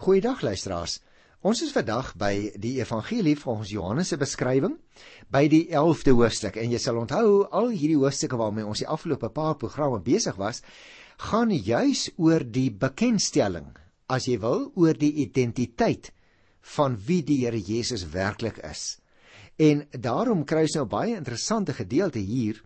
Goeiedag 0.00 0.40
luisteraars. 0.40 0.94
Ons 1.44 1.60
is 1.60 1.74
vandag 1.76 2.14
by 2.16 2.32
die 2.56 2.78
evangelie 2.80 3.34
volgens 3.36 3.68
Johannes 3.74 4.08
se 4.08 4.16
beskrywing 4.16 4.78
by 5.28 5.42
die 5.52 5.66
11de 5.76 6.14
hoofstuk 6.16 6.54
en 6.56 6.72
jy 6.72 6.78
sal 6.80 7.02
onthou 7.02 7.42
al 7.58 7.68
hierdie 7.68 7.98
hoofstukke 8.00 8.38
waarmee 8.40 8.64
ons 8.64 8.80
die 8.80 8.88
afgelope 8.88 9.28
paar 9.36 9.58
programme 9.60 9.98
besig 10.06 10.38
was, 10.40 10.62
gaan 11.20 11.52
juis 11.52 12.06
oor 12.16 12.40
die 12.40 12.70
bekendstelling, 12.72 13.66
as 14.08 14.24
jy 14.24 14.38
wil, 14.40 14.70
oor 14.72 14.96
die 14.96 15.12
identiteit 15.26 16.08
van 16.78 16.96
wie 16.96 17.20
die 17.20 17.42
Here 17.42 17.60
Jesus 17.60 18.06
werklik 18.14 18.62
is. 18.64 18.94
En 19.60 19.82
daarom 19.92 20.46
kry 20.48 20.62
ons 20.64 20.78
nou 20.78 20.86
baie 20.88 21.18
interessante 21.18 21.74
gedeelte 21.76 22.22
hier. 22.24 22.56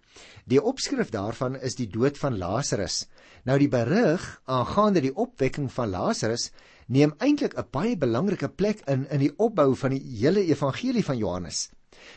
Die 0.46 0.62
opskrif 0.62 1.10
daarvan 1.10 1.58
is 1.58 1.74
die 1.74 1.88
dood 1.90 2.14
van 2.22 2.38
Lazarus. 2.38 3.08
Nou 3.42 3.58
die 3.58 3.72
berig 3.74 4.22
aangaande 4.46 5.02
die 5.02 5.16
opwekking 5.26 5.66
van 5.74 5.90
Lazarus 5.90 6.52
neem 6.86 7.14
eintlik 7.18 7.54
'n 7.56 7.70
baie 7.72 7.96
belangrike 7.96 8.48
plek 8.48 8.82
in 8.88 9.06
in 9.10 9.20
die 9.20 9.32
opbou 9.38 9.74
van 9.76 9.90
die 9.90 10.02
hele 10.20 10.42
evangelie 10.44 11.04
van 11.04 11.18
Johannes. 11.18 11.70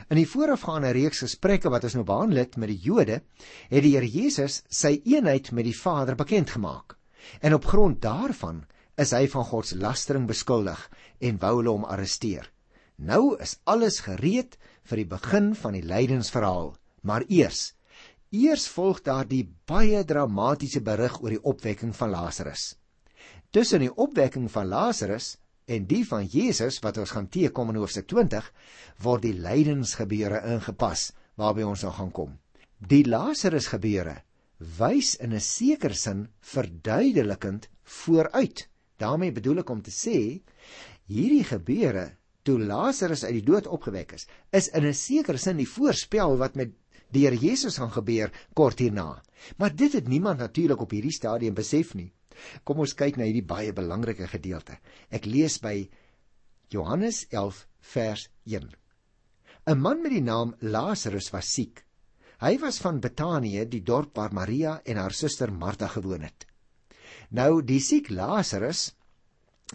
In 0.09 0.17
die 0.17 0.27
voorafgaande 0.27 0.91
reeks 0.91 1.19
gesprekke 1.23 1.69
wat 1.69 1.83
ons 1.83 1.93
nou 1.93 2.03
behandel 2.03 2.37
het 2.37 2.57
met 2.57 2.69
die 2.69 2.81
Jode, 2.83 3.21
het 3.69 3.83
die 3.83 3.93
Here 3.95 4.07
Jesus 4.07 4.63
sy 4.69 5.01
eenheid 5.05 5.51
met 5.51 5.65
die 5.65 5.77
Vader 5.77 6.15
bekend 6.15 6.49
gemaak. 6.49 6.97
En 7.41 7.53
op 7.53 7.65
grond 7.65 8.01
daarvan 8.01 8.65
is 8.97 9.11
hy 9.11 9.27
van 9.27 9.45
God 9.45 9.67
se 9.67 9.77
lastering 9.77 10.27
beskuldig 10.27 10.89
en 11.19 11.39
wou 11.39 11.55
hulle 11.57 11.69
hom 11.69 11.85
arresteer. 11.85 12.51
Nou 12.97 13.37
is 13.39 13.59
alles 13.63 13.99
gereed 13.99 14.57
vir 14.83 14.97
die 14.97 15.05
begin 15.05 15.53
van 15.55 15.73
die 15.73 15.85
lydensverhaal, 15.85 16.75
maar 17.01 17.23
eers 17.29 17.73
eers 18.31 18.67
volg 18.67 19.01
daar 19.05 19.27
die 19.27 19.45
baie 19.65 20.03
dramatiese 20.03 20.81
berig 20.81 21.21
oor 21.21 21.29
die 21.29 21.43
opwekking 21.43 21.95
van 21.95 22.11
Lazarus 22.11 22.73
tussen 23.57 23.81
die 23.81 23.93
opwekking 23.97 24.51
van 24.53 24.67
Lazarus 24.69 25.31
en 25.65 25.87
die 25.89 26.03
van 26.05 26.27
Jesus 26.29 26.77
wat 26.83 26.99
ons 27.01 27.15
gaan 27.15 27.29
teekom 27.33 27.71
in 27.71 27.79
hoofstuk 27.81 28.05
20 28.11 28.51
word 29.01 29.23
die 29.25 29.33
lydensgebeure 29.33 30.43
ingepas 30.53 31.07
waarby 31.41 31.65
ons 31.65 31.81
nou 31.85 31.93
gaan 31.95 32.11
kom. 32.13 32.35
Die 32.77 33.01
Lazarus 33.07 33.71
gebeure 33.73 34.19
wys 34.77 35.15
in 35.15 35.33
'n 35.33 35.41
sekere 35.41 35.97
sin 35.97 36.27
verduidelikend 36.41 37.69
vooruit. 37.83 38.67
daarmee 38.97 39.31
bedoel 39.31 39.59
ek 39.59 39.69
om 39.69 39.81
te 39.81 39.91
sê 39.91 40.41
hierdie 41.05 41.43
gebeure 41.43 42.15
toe 42.43 42.59
Lazarus 42.59 43.23
uit 43.23 43.33
die 43.33 43.45
dood 43.45 43.67
opgewek 43.67 44.13
is, 44.13 44.27
is 44.51 44.67
in 44.67 44.85
'n 44.85 44.93
sekere 44.93 45.37
sin 45.37 45.57
die 45.57 45.69
voorspel 45.69 46.37
wat 46.37 46.55
met 46.55 46.69
Here 47.13 47.35
Jesus 47.35 47.77
gaan 47.77 47.91
gebeur 47.91 48.31
kort 48.53 48.79
hierna. 48.79 49.21
Maar 49.57 49.75
dit 49.75 49.93
het 49.93 50.07
niemand 50.07 50.39
natuurlik 50.39 50.81
op 50.81 50.91
hierdie 50.91 51.13
stadium 51.15 51.53
besef 51.53 51.93
nie. 51.95 52.11
Kom 52.63 52.79
ons 52.83 52.93
kyk 52.93 53.17
na 53.17 53.25
hierdie 53.25 53.45
baie 53.45 53.73
belangrike 53.73 54.27
gedeelte. 54.27 54.77
Ek 55.09 55.25
lees 55.25 55.57
by 55.61 55.89
Johannes 56.69 57.25
11 57.31 57.63
vers 57.93 58.27
1. 58.45 58.69
'n 59.67 59.79
Man 59.81 60.01
met 60.01 60.11
die 60.11 60.23
naam 60.23 60.55
Lazarus 60.61 61.31
was 61.31 61.53
siek. 61.53 61.83
Hy 62.39 62.57
was 62.61 62.77
van 62.79 62.99
Betanië, 63.01 63.65
die 63.65 63.81
dorp 63.81 64.15
waar 64.15 64.33
Maria 64.33 64.81
en 64.85 64.97
haar 64.97 65.13
suster 65.13 65.51
Martha 65.51 65.87
gewoon 65.87 66.21
het. 66.21 66.45
Nou 67.29 67.61
die 67.61 67.79
siek 67.79 68.09
Lazarus, 68.09 68.93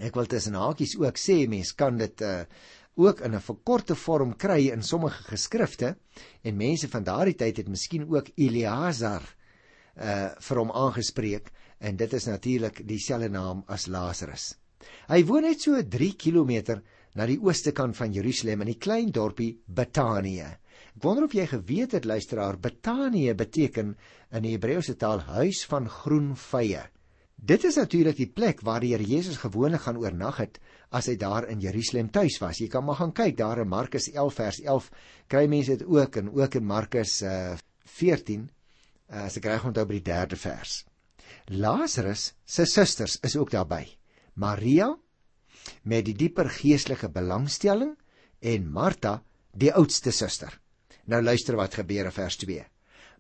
ek 0.01 0.15
wil 0.15 0.27
tussen 0.27 0.55
hakies 0.55 0.95
ook 0.97 1.19
sê 1.19 1.43
mens 1.49 1.75
kan 1.75 1.99
dit 1.99 2.23
uh 2.23 2.45
ook 2.95 3.21
in 3.21 3.35
'n 3.35 3.41
verkorte 3.41 3.95
vorm 3.95 4.37
kry 4.37 4.69
in 4.69 4.83
sommige 4.83 5.23
geskrifte 5.23 5.97
en 6.43 6.57
mense 6.57 6.89
van 6.89 7.05
daardie 7.05 7.35
tyd 7.35 7.57
het 7.57 7.69
miskien 7.69 8.09
ook 8.09 8.29
Eleazar 8.37 9.23
uh 9.97 10.31
vir 10.41 10.59
hom 10.59 10.71
aangespreek 10.71 11.53
en 11.79 11.97
dit 11.97 12.13
is 12.13 12.27
natuurlik 12.27 12.89
dieselfde 12.89 13.29
naam 13.29 13.65
as 13.67 13.87
Lazarus. 13.87 14.55
Hy 15.09 15.25
woon 15.25 15.43
net 15.43 15.61
so 15.61 15.83
3 15.83 16.17
km 16.17 16.81
na 17.15 17.27
die 17.27 17.39
ooste 17.41 17.73
kant 17.73 17.97
van 17.97 18.13
Jerusalem 18.13 18.61
in 18.61 18.73
die 18.73 18.79
klein 18.79 19.11
dorpie 19.13 19.61
Betanië. 19.67 20.49
Ek 20.97 21.05
wonder 21.05 21.25
of 21.25 21.35
jy 21.37 21.47
geweet 21.47 21.93
het 21.93 22.05
luisteraar, 22.05 22.59
Betanië 22.59 23.35
beteken 23.35 23.97
in 24.33 24.43
die 24.43 24.55
Hebreëse 24.57 24.97
taal 24.97 25.21
huis 25.21 25.65
van 25.69 25.89
groen 25.89 26.33
vye. 26.37 26.83
Dit 27.43 27.65
is 27.67 27.75
natuurlik 27.75 28.21
die 28.21 28.31
plek 28.31 28.61
waar 28.63 28.85
die 28.85 28.93
Here 28.93 29.03
Jesus 29.03 29.41
gewoonlik 29.43 29.83
gaan 29.83 29.97
oornag 29.99 30.37
het 30.39 30.61
as 30.95 31.09
hy 31.11 31.17
daar 31.19 31.49
in 31.51 31.59
Jerusalem 31.59 32.13
tuis 32.15 32.37
was. 32.39 32.61
Jy 32.63 32.69
kan 32.71 32.85
maar 32.87 33.01
gaan 33.01 33.11
kyk 33.11 33.35
daar 33.41 33.59
in 33.59 33.71
Markus 33.71 34.07
11 34.13 34.37
vers 34.39 34.61
11 34.63 34.91
kry 35.27 35.49
mense 35.51 35.75
dit 35.75 35.83
ook 35.83 36.21
en 36.21 36.29
ook 36.31 36.55
in 36.61 36.69
Markus 36.69 37.17
uh, 37.27 37.57
14 37.99 38.45
uh, 38.47 39.25
as 39.25 39.41
ek 39.41 39.49
reg 39.51 39.67
onthou 39.67 39.83
by 39.91 39.99
die 39.99 40.07
3de 40.07 40.39
vers. 40.39 40.77
Lazarus 41.51 42.29
se 42.47 42.63
susters 42.71 43.17
is 43.27 43.35
ook 43.35 43.51
daarby. 43.51 43.89
Maria 44.39 44.93
met 45.83 46.07
die 46.07 46.15
dieper 46.15 46.47
geestelike 46.47 47.11
belangstelling 47.11 47.97
en 48.39 48.71
Martha, 48.71 49.17
die 49.51 49.73
oudste 49.75 50.15
suster. 50.15 50.55
Nou 51.11 51.19
luister 51.23 51.59
wat 51.59 51.75
gebeur 51.75 52.07
in 52.07 52.15
vers 52.15 52.39
2. 52.39 52.63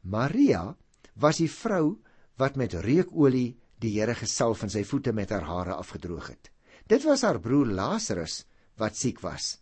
Maria 0.07 0.77
was 1.19 1.43
die 1.43 1.51
vrou 1.51 1.99
wat 2.39 2.55
met 2.55 2.79
reukolie 2.87 3.59
die 3.83 3.93
Here 3.97 4.15
gesalf 4.15 4.63
en 4.63 4.73
sy 4.73 4.85
voete 4.87 5.13
met 5.13 5.31
haar 5.35 5.47
hare 5.49 5.75
afgedroog 5.75 6.31
het. 6.33 6.51
Dit 6.89 7.05
was 7.07 7.23
haar 7.27 7.41
broer 7.41 7.67
Lazarus 7.67 8.43
wat 8.81 8.97
siek 8.99 9.21
was. 9.23 9.57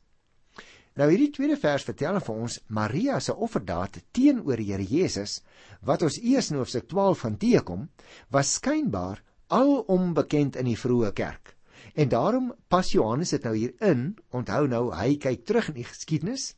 Nou 0.99 1.07
hierdie 1.11 1.31
tweede 1.33 1.57
vers 1.61 1.87
vertel 1.87 2.19
vir 2.21 2.41
ons 2.45 2.59
Maria 2.69 3.21
se 3.23 3.35
offerdaad 3.35 4.01
teenoor 4.17 4.61
die 4.61 4.73
Here 4.73 4.87
Jesus 4.87 5.41
wat 5.87 6.03
ons 6.03 6.19
eers 6.19 6.51
in 6.51 6.59
hoofstuk 6.61 6.89
12 6.91 7.25
van 7.25 7.39
teekom 7.41 7.87
was 8.35 8.57
skynbaar 8.59 9.23
alom 9.55 10.15
bekend 10.15 10.59
in 10.61 10.69
die 10.71 10.79
vroeë 10.79 11.13
kerk. 11.17 11.55
En 11.95 12.11
daarom 12.11 12.51
pas 12.69 12.91
Johannes 12.93 13.33
dit 13.35 13.45
nou 13.45 13.55
hier 13.57 13.73
in. 13.83 14.03
Onthou 14.37 14.67
nou, 14.71 14.83
hy 14.95 15.17
kyk 15.19 15.47
terug 15.47 15.71
in 15.73 15.81
die 15.81 15.87
geskiedenis 15.87 16.53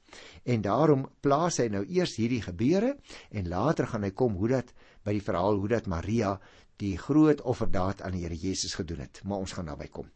en 0.45 0.65
daarom 0.65 1.07
plaas 1.25 1.61
hy 1.63 1.69
nou 1.73 1.85
eers 1.87 2.17
hierdie 2.19 2.43
gebeure 2.45 2.97
en 3.31 3.49
later 3.49 3.89
gaan 3.89 4.05
hy 4.05 4.11
kom 4.17 4.37
hoe 4.41 4.51
dat 4.57 4.75
by 5.07 5.15
die 5.17 5.25
verhaal 5.25 5.61
hoe 5.61 5.71
dat 5.73 5.89
Maria 5.91 6.35
die 6.83 6.97
groot 6.99 7.41
offerdaad 7.47 8.03
aan 8.03 8.17
die 8.17 8.25
Here 8.25 8.39
Jesus 8.39 8.75
gedoen 8.75 9.05
het. 9.05 9.23
Maar 9.25 9.45
ons 9.45 9.55
gaan 9.57 9.71
daarby 9.71 9.89
kom. 9.93 10.09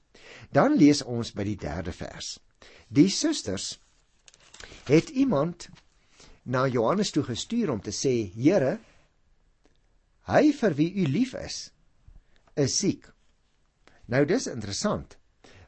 Dan 0.51 0.77
lees 0.79 1.03
ons 1.05 1.33
by 1.37 1.47
die 1.47 1.59
3de 1.63 1.95
vers. 1.95 2.37
Die 2.89 3.09
susters 3.13 3.77
het 4.89 5.13
iemand 5.15 5.69
na 6.47 6.67
Johannes 6.71 7.11
toe 7.15 7.25
gestuur 7.27 7.71
om 7.71 7.81
te 7.83 7.93
sê: 7.95 8.33
"Here, 8.35 8.79
hy 10.31 10.53
vir 10.53 10.75
wie 10.75 10.93
u 10.95 11.07
lief 11.07 11.35
is, 11.35 11.71
is 12.55 12.79
siek." 12.79 13.11
Nou 14.07 14.25
dis 14.25 14.47
interessant, 14.47 15.17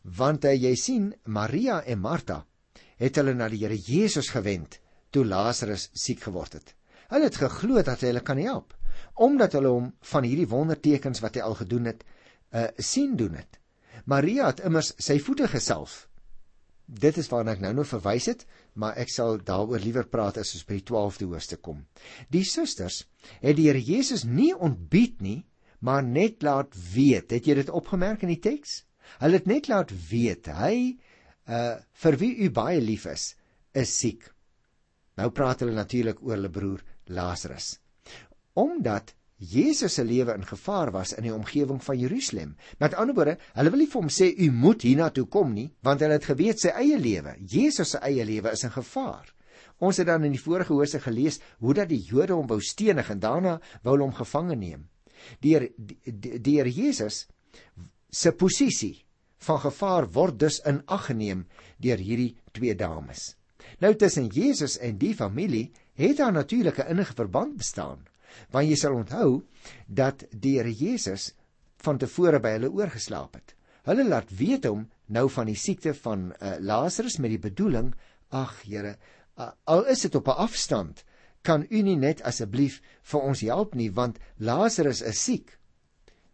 want 0.02 0.44
uh, 0.44 0.54
jy 0.54 0.74
sien 0.76 1.12
Maria 1.24 1.82
en 1.84 1.98
Martha 1.98 2.44
het 2.98 3.18
hulle 3.18 3.34
na 3.34 3.48
die 3.48 3.58
Here 3.64 3.76
Jesus 3.76 4.30
gewend 4.30 4.78
toe 5.10 5.24
Lazarus 5.26 5.90
siek 5.92 6.22
geword 6.22 6.52
het. 6.52 6.74
Hulle 7.08 7.24
het 7.24 7.40
geglo 7.40 7.82
dat 7.82 8.02
hy 8.02 8.12
hulle 8.12 8.22
kan 8.22 8.38
help, 8.38 8.74
omdat 9.24 9.56
hulle 9.58 9.72
hom 9.74 9.92
van 10.12 10.26
hierdie 10.26 10.48
wondertekens 10.48 11.22
wat 11.24 11.38
hy 11.38 11.44
al 11.46 11.58
gedoen 11.58 11.90
het, 11.90 12.04
uh 12.54 12.68
sien 12.78 13.16
doen 13.16 13.34
het. 13.34 13.58
Maria 14.04 14.46
het 14.48 14.62
immers 14.64 14.94
sy 15.02 15.18
voete 15.20 15.48
gesalf 15.50 16.08
dit 16.88 17.18
is 17.20 17.28
waarna 17.28 17.52
ek 17.54 17.60
nou 17.62 17.74
nou 17.76 17.84
verwys 17.86 18.30
het, 18.30 18.44
maar 18.80 18.96
ek 19.00 19.12
sal 19.12 19.38
daaroor 19.44 19.82
liewer 19.82 20.08
praat 20.08 20.40
as 20.40 20.54
ons 20.56 20.64
by 20.64 20.78
die 20.78 20.86
12de 20.88 21.28
hoofstuk 21.28 21.60
kom. 21.62 21.82
Die 22.32 22.44
susters 22.48 23.02
het 23.42 23.58
die 23.58 23.68
Here 23.68 23.82
Jesus 23.82 24.24
nie 24.24 24.54
ontbied 24.54 25.20
nie, 25.20 25.42
maar 25.84 26.02
net 26.02 26.42
laat 26.42 26.72
weet. 26.94 27.30
Het 27.36 27.46
jy 27.46 27.58
dit 27.60 27.70
opgemerk 27.70 28.24
in 28.24 28.32
die 28.32 28.40
teks? 28.42 28.82
Hulle 29.20 29.38
het 29.40 29.46
net 29.50 29.68
laat 29.68 29.92
weet 30.10 30.48
hy 30.56 30.74
uh 31.48 31.76
vir 32.02 32.16
wie 32.20 32.34
u 32.44 32.50
baie 32.52 32.80
lief 32.80 33.06
is, 33.08 33.34
is 33.72 33.92
siek. 33.92 34.24
Nou 35.16 35.30
praat 35.32 35.64
hulle 35.64 35.76
natuurlik 35.76 36.20
oor 36.24 36.36
hulle 36.36 36.50
broer 36.52 36.82
Lazarus. 37.12 37.78
Omdat 38.58 39.14
Jesus 39.38 39.94
se 39.94 40.02
lewe 40.04 40.34
in 40.34 40.46
gevaar 40.46 40.90
was 40.90 41.12
in 41.14 41.22
die 41.22 41.34
omgewing 41.34 41.78
van 41.84 41.98
Jerusalem. 41.98 42.56
Met 42.78 42.94
ander 42.98 43.14
woorde, 43.14 43.36
hulle 43.54 43.70
wil 43.70 43.84
nie 43.84 43.90
vir 43.90 44.00
hom 44.00 44.10
sê 44.10 44.32
u 44.34 44.48
moet 44.50 44.82
hiernatoe 44.82 45.28
kom 45.30 45.52
nie, 45.54 45.68
want 45.86 46.02
hulle 46.02 46.16
het 46.18 46.26
geweet 46.26 46.64
sy 46.64 46.72
eie 46.74 46.98
lewe, 46.98 47.36
Jesus 47.46 47.94
se 47.94 48.00
eie 48.02 48.24
lewe 48.26 48.50
is 48.50 48.66
in 48.66 48.74
gevaar. 48.74 49.30
Ons 49.78 50.00
het 50.02 50.08
dan 50.10 50.26
in 50.26 50.34
die 50.34 50.42
vorige 50.42 50.74
hoofstuk 50.74 51.04
gelees 51.06 51.38
hoe 51.62 51.76
dat 51.78 51.90
die 51.92 52.00
Jode 52.02 52.34
hom 52.34 52.50
wou 52.50 52.58
stenig 52.58 53.12
en 53.14 53.22
daarna 53.22 53.54
wou 53.84 53.94
hulle 53.94 54.08
hom 54.08 54.18
gevange 54.18 54.58
neem. 54.58 54.88
Deur 55.38 55.68
Here 56.42 56.70
Jesus 56.70 57.26
se 58.10 58.32
posisie 58.32 59.04
van 59.46 59.62
gevaar 59.62 60.10
word 60.10 60.38
dus 60.42 60.58
in 60.66 60.82
ag 60.86 61.12
geneem 61.12 61.46
deur 61.78 62.02
hierdie 62.02 62.34
twee 62.50 62.74
dames. 62.74 63.36
Nou 63.78 63.94
tussen 63.94 64.26
Jesus 64.34 64.78
en 64.82 64.98
die 64.98 65.14
familie 65.14 65.68
het 65.94 66.18
daar 66.18 66.32
natuurlik 66.32 66.78
'n 66.78 66.90
innige 66.90 67.14
verband 67.14 67.56
bestaan 67.56 68.02
want 68.50 68.68
jy 68.68 68.76
sal 68.76 68.96
onthou 68.98 69.42
dat 69.86 70.24
die 70.32 70.56
Here 70.58 70.72
Jesus 70.72 71.32
van 71.84 71.98
tevore 71.98 72.40
by 72.40 72.56
hulle 72.56 72.70
oorgeslaap 72.74 73.34
het. 73.38 73.54
Hulle 73.88 74.04
laat 74.08 74.30
weet 74.36 74.66
hom 74.68 74.86
nou 75.08 75.28
van 75.32 75.48
die 75.48 75.56
siekte 75.56 75.94
van 75.96 76.32
uh, 76.32 76.56
Lazarus 76.60 77.18
met 77.18 77.32
die 77.32 77.42
bedoeling: 77.42 77.94
"Ag 78.30 78.62
Here, 78.66 78.96
uh, 79.38 79.50
al 79.64 79.86
is 79.86 80.02
dit 80.04 80.14
op 80.14 80.28
'n 80.28 80.42
afstand, 80.46 81.04
kan 81.42 81.66
U 81.70 81.82
nie 81.82 81.96
net 81.96 82.22
asseblief 82.22 82.82
vir 83.02 83.20
ons 83.20 83.40
help 83.40 83.74
nie, 83.74 83.90
want 83.90 84.18
Lazarus 84.36 85.02
is 85.02 85.22
siek." 85.22 85.58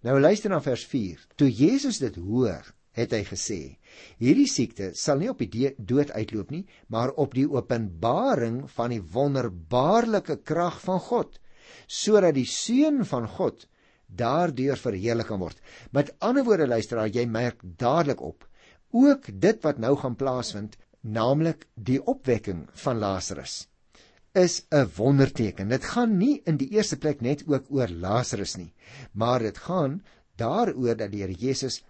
Nou 0.02 0.20
luister 0.20 0.50
na 0.50 0.60
vers 0.60 0.84
4. 0.84 1.20
Toe 1.36 1.50
Jesus 1.50 1.98
dit 1.98 2.16
hoor, 2.16 2.74
het 2.92 3.12
hy 3.12 3.22
gesê: 3.24 3.60
Hierdie 4.18 4.48
siekte 4.50 4.90
sal 4.94 5.18
nie 5.18 5.30
op 5.30 5.38
die 5.38 5.70
dood 5.78 6.10
uitloop 6.10 6.50
nie, 6.50 6.66
maar 6.88 7.14
op 7.16 7.34
die 7.34 7.46
openbaring 7.50 8.64
van 8.70 8.90
die 8.90 9.00
wonderbaarlike 9.00 10.36
krag 10.42 10.80
van 10.80 11.00
God, 11.00 11.38
sodat 11.86 12.34
die 12.34 12.48
seun 12.48 13.04
van 13.04 13.28
God 13.28 13.66
daardeur 14.06 14.76
verheerlik 14.78 15.26
kan 15.26 15.40
word. 15.40 15.60
Met 15.90 16.14
ander 16.18 16.44
woorde 16.44 16.66
luisteraar, 16.66 17.08
jy 17.08 17.26
merk 17.26 17.62
dadelik 17.62 18.20
op 18.22 18.48
ook 18.94 19.30
dit 19.42 19.62
wat 19.62 19.78
nou 19.82 19.96
gaan 19.98 20.14
plaasvind, 20.14 20.76
naamlik 21.00 21.66
die 21.74 21.98
opwekking 22.00 22.68
van 22.84 22.98
Lazarus 23.02 23.64
is 24.34 24.62
'n 24.70 24.90
wonderteken. 24.96 25.68
Dit 25.68 25.84
gaan 25.84 26.16
nie 26.18 26.42
in 26.44 26.56
die 26.56 26.70
eerste 26.74 26.96
plek 26.96 27.20
net 27.20 27.44
ook 27.46 27.70
oor 27.70 27.88
Lazarus 27.88 28.56
nie, 28.56 28.72
maar 29.12 29.38
dit 29.38 29.58
gaan 29.58 30.02
daaroor 30.36 30.96
dat 30.96 31.10
die 31.10 31.20
Here 31.22 31.32
Jesus 31.32 31.82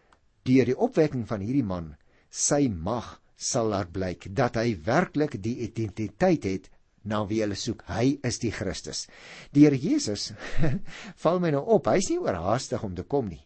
deur 0.43 0.65
die 0.65 0.77
opwekking 0.77 1.27
van 1.29 1.41
hierdie 1.41 1.65
man 1.65 1.97
sy 2.31 2.69
mag 2.69 3.21
sal 3.37 3.69
laat 3.69 3.93
blyk 3.93 4.29
dat 4.37 4.57
hy 4.61 4.75
werklik 4.85 5.43
die 5.43 5.57
identiteit 5.67 6.45
het 6.45 6.71
na 7.05 7.23
wie 7.29 7.41
hulle 7.45 7.57
soek. 7.59 7.85
Hy 7.89 8.19
is 8.25 8.41
die 8.43 8.53
Christus. 8.55 9.07
Die 9.53 9.67
Here 9.67 9.79
Jesus 9.79 10.33
val 11.23 11.41
my 11.41 11.53
nou 11.55 11.65
op. 11.77 11.89
Hy's 11.93 12.11
nie 12.11 12.21
oorhaastig 12.23 12.85
om 12.85 12.95
te 12.97 13.05
kom 13.05 13.29
nie, 13.31 13.43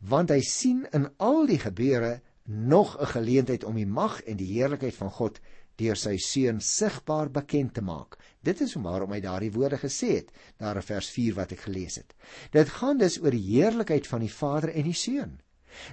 want 0.00 0.32
hy 0.32 0.40
sien 0.46 0.86
in 0.96 1.08
al 1.22 1.46
die 1.50 1.60
gebeure 1.62 2.20
nog 2.44 2.96
'n 2.98 3.06
geleentheid 3.06 3.64
om 3.64 3.76
die 3.76 3.86
mag 3.86 4.20
en 4.26 4.36
die 4.36 4.52
heerlikheid 4.54 4.94
van 4.94 5.10
God 5.10 5.40
deur 5.76 5.96
sy 5.96 6.16
seun 6.20 6.60
sigbaar 6.60 7.30
bekend 7.30 7.74
te 7.74 7.82
maak. 7.82 8.18
Dit 8.42 8.60
is 8.60 8.74
waarom 8.74 9.12
hy 9.12 9.20
daardie 9.20 9.52
woorde 9.52 9.78
gesê 9.78 10.16
het, 10.20 10.32
daar 10.58 10.76
in 10.76 10.82
vers 10.82 11.08
4 11.10 11.34
wat 11.34 11.52
ek 11.52 11.64
gelees 11.66 11.96
het. 11.96 12.14
Dit 12.52 12.68
gaan 12.68 12.98
dus 12.98 13.18
oor 13.22 13.30
die 13.30 13.46
heerlikheid 13.56 14.06
van 14.06 14.20
die 14.20 14.32
Vader 14.32 14.74
en 14.74 14.84
die 14.84 14.96
Seun. 14.96 15.40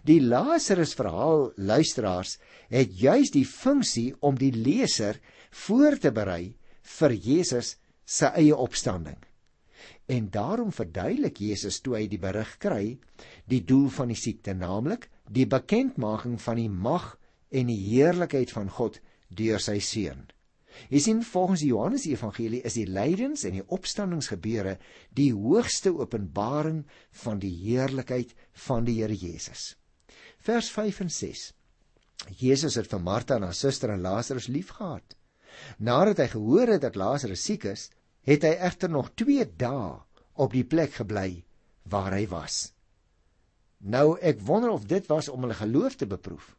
Die 0.04 0.20
Lazarus 0.22 0.94
verhaal 0.94 1.52
luisteraars 1.56 2.38
het 2.70 3.00
juis 3.00 3.32
die 3.32 3.46
funksie 3.46 4.14
om 4.20 4.36
die 4.36 4.52
leser 4.52 5.20
voor 5.66 5.98
te 5.98 6.12
berei 6.12 6.59
vir 6.98 7.16
Jesus 7.16 7.76
se 8.06 8.32
eie 8.40 8.56
opstanding. 8.56 9.20
En 10.10 10.30
daarom 10.34 10.72
verduidelik 10.74 11.38
Jesus 11.38 11.80
toe 11.86 11.96
hy 12.00 12.08
die 12.10 12.22
berig 12.22 12.56
kry, 12.58 12.98
die 13.46 13.62
doel 13.62 13.90
van 13.94 14.10
die 14.10 14.18
siekte, 14.18 14.56
naamlik 14.58 15.10
die 15.30 15.46
bekendmaking 15.46 16.40
van 16.42 16.58
die 16.58 16.70
mag 16.70 17.14
en 17.54 17.70
die 17.70 17.78
heerlikheid 17.92 18.52
van 18.56 18.72
God 18.74 18.98
deur 19.30 19.62
sy 19.62 19.78
seun. 19.86 20.26
Jy 20.90 21.02
sien 21.04 21.22
volgens 21.26 21.62
die 21.64 21.70
Johannes 21.72 22.06
Evangelie 22.08 22.62
is 22.66 22.78
die 22.78 22.88
lydens 22.88 23.44
en 23.46 23.58
die 23.58 23.66
opstandingsgebeure 23.76 24.78
die 25.18 25.32
hoogste 25.36 25.92
openbaring 25.98 26.84
van 27.24 27.42
die 27.42 27.54
heerlikheid 27.66 28.34
van 28.66 28.88
die 28.88 29.00
Here 29.02 29.16
Jesus. 29.18 29.74
Vers 30.40 30.70
5 30.72 31.02
en 31.06 31.14
6. 31.14 31.46
Jesus 32.40 32.78
het 32.80 32.90
vir 32.92 33.02
Martha 33.04 33.38
en 33.38 33.48
haar 33.48 33.58
suster 33.58 33.92
en 33.94 34.06
Lazarus 34.06 34.48
liefgehad. 34.48 35.19
Nadat 35.78 36.22
hy 36.24 36.28
gehoor 36.34 36.76
het 36.76 36.84
dat 36.86 36.98
Lazarus 37.00 37.44
siek 37.46 37.66
is, 37.70 37.90
het 38.28 38.44
hy 38.44 38.56
egter 38.68 38.92
nog 38.92 39.12
2 39.20 39.46
dae 39.58 39.98
op 40.40 40.54
die 40.56 40.66
plek 40.68 40.94
gebly 41.00 41.44
waar 41.90 42.14
hy 42.16 42.26
was. 42.32 42.72
Nou 43.80 44.18
ek 44.20 44.42
wonder 44.44 44.74
of 44.76 44.86
dit 44.88 45.06
was 45.08 45.30
om 45.32 45.46
hulle 45.46 45.58
geloof 45.58 45.96
te 45.96 46.08
beproef. 46.08 46.56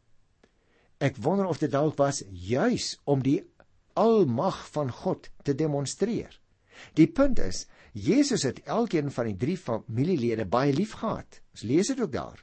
Ek 1.01 1.17
wonder 1.21 1.47
of 1.49 1.61
dit 1.61 1.71
dalk 1.71 1.97
was 1.97 2.23
juis 2.29 2.97
om 3.05 3.21
die 3.25 3.39
almag 3.97 4.57
van 4.73 4.91
God 4.91 5.29
te 5.43 5.55
demonstreer. 5.57 6.33
Die 6.97 7.07
punt 7.07 7.39
is, 7.39 7.65
Jesus 7.93 8.43
het 8.47 8.61
elkeen 8.65 9.11
van 9.11 9.29
die 9.29 9.37
drie 9.37 9.57
familielede 9.57 10.45
baie 10.45 10.73
liefgehad. 10.73 11.41
Ons 11.53 11.65
lees 11.67 11.91
dit 11.91 12.01
ook 12.01 12.13
daar. 12.13 12.39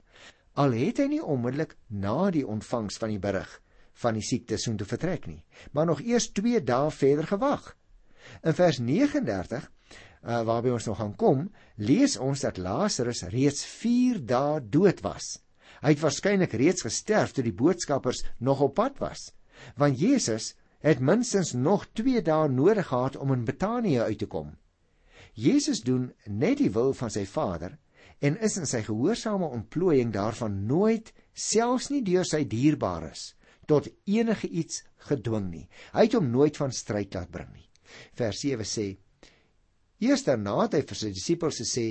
Al 0.58 0.74
het 0.74 0.98
hy 0.98 1.08
nie 1.10 1.22
onmiddellik 1.22 1.76
na 1.88 2.30
die 2.34 2.46
ontvangs 2.46 2.98
van 2.98 3.14
die 3.14 3.22
berig 3.22 3.50
van 4.02 4.14
die 4.18 4.24
siekte 4.24 4.58
soontoe 4.60 4.86
vertrek 4.86 5.26
nie, 5.26 5.40
maar 5.72 5.88
nog 5.88 6.02
eers 6.04 6.30
2 6.36 6.62
dae 6.64 6.90
verder 6.94 7.26
gewag. 7.26 7.72
In 8.44 8.54
vers 8.54 8.78
39 8.78 9.64
uh, 9.64 10.42
waarby 10.46 10.72
ons 10.74 10.86
nog 10.90 10.98
gaan 11.00 11.16
kom, 11.16 11.48
lees 11.76 12.16
ons 12.18 12.44
dat 12.44 12.60
Lazarus 12.62 13.24
reeds 13.32 13.64
4 13.66 14.22
dae 14.26 14.60
dood 14.62 15.02
was. 15.06 15.38
Hy 15.82 15.94
het 15.94 16.02
waarskynlik 16.02 16.54
reeds 16.58 16.86
gesterf 16.86 17.34
toe 17.34 17.44
die 17.46 17.54
boodskappers 17.54 18.24
nog 18.38 18.62
op 18.66 18.76
pad 18.78 18.98
was, 19.02 19.30
want 19.78 19.98
Jesus 19.98 20.54
het 20.82 21.02
minstens 21.02 21.52
nog 21.52 21.86
2 21.98 22.22
dae 22.22 22.48
nodig 22.48 22.86
gehad 22.90 23.16
om 23.16 23.32
in 23.34 23.44
Betanië 23.44 24.00
uit 24.06 24.18
te 24.18 24.26
kom. 24.30 24.54
Jesus 25.34 25.82
doen 25.86 26.12
net 26.26 26.58
die 26.58 26.70
wil 26.74 26.94
van 26.94 27.10
sy 27.14 27.24
Vader 27.26 27.76
en 28.18 28.38
is 28.42 28.56
in 28.58 28.66
sy 28.66 28.82
gehoorsame 28.86 29.46
ontplooiing 29.46 30.10
daarvan 30.14 30.64
nooit 30.66 31.12
selfs 31.34 31.90
nie 31.94 32.02
deur 32.02 32.26
sy 32.26 32.42
dierbares 32.46 33.34
tot 33.68 33.88
enige 34.08 34.48
iets 34.48 34.82
gedwing 35.10 35.50
nie. 35.52 35.66
Hy 35.92 36.06
het 36.06 36.16
hom 36.16 36.30
nooit 36.32 36.56
van 36.56 36.72
stryd 36.72 37.14
laat 37.14 37.30
bring 37.32 37.50
nie. 37.52 37.66
Vers 38.16 38.40
7 38.44 38.64
sê: 38.68 38.86
Eers 40.00 40.24
daarna 40.24 40.56
het 40.62 40.78
hy 40.78 40.82
vir 40.88 41.00
sy 41.02 41.12
disippels 41.12 41.60
gesê: 41.62 41.86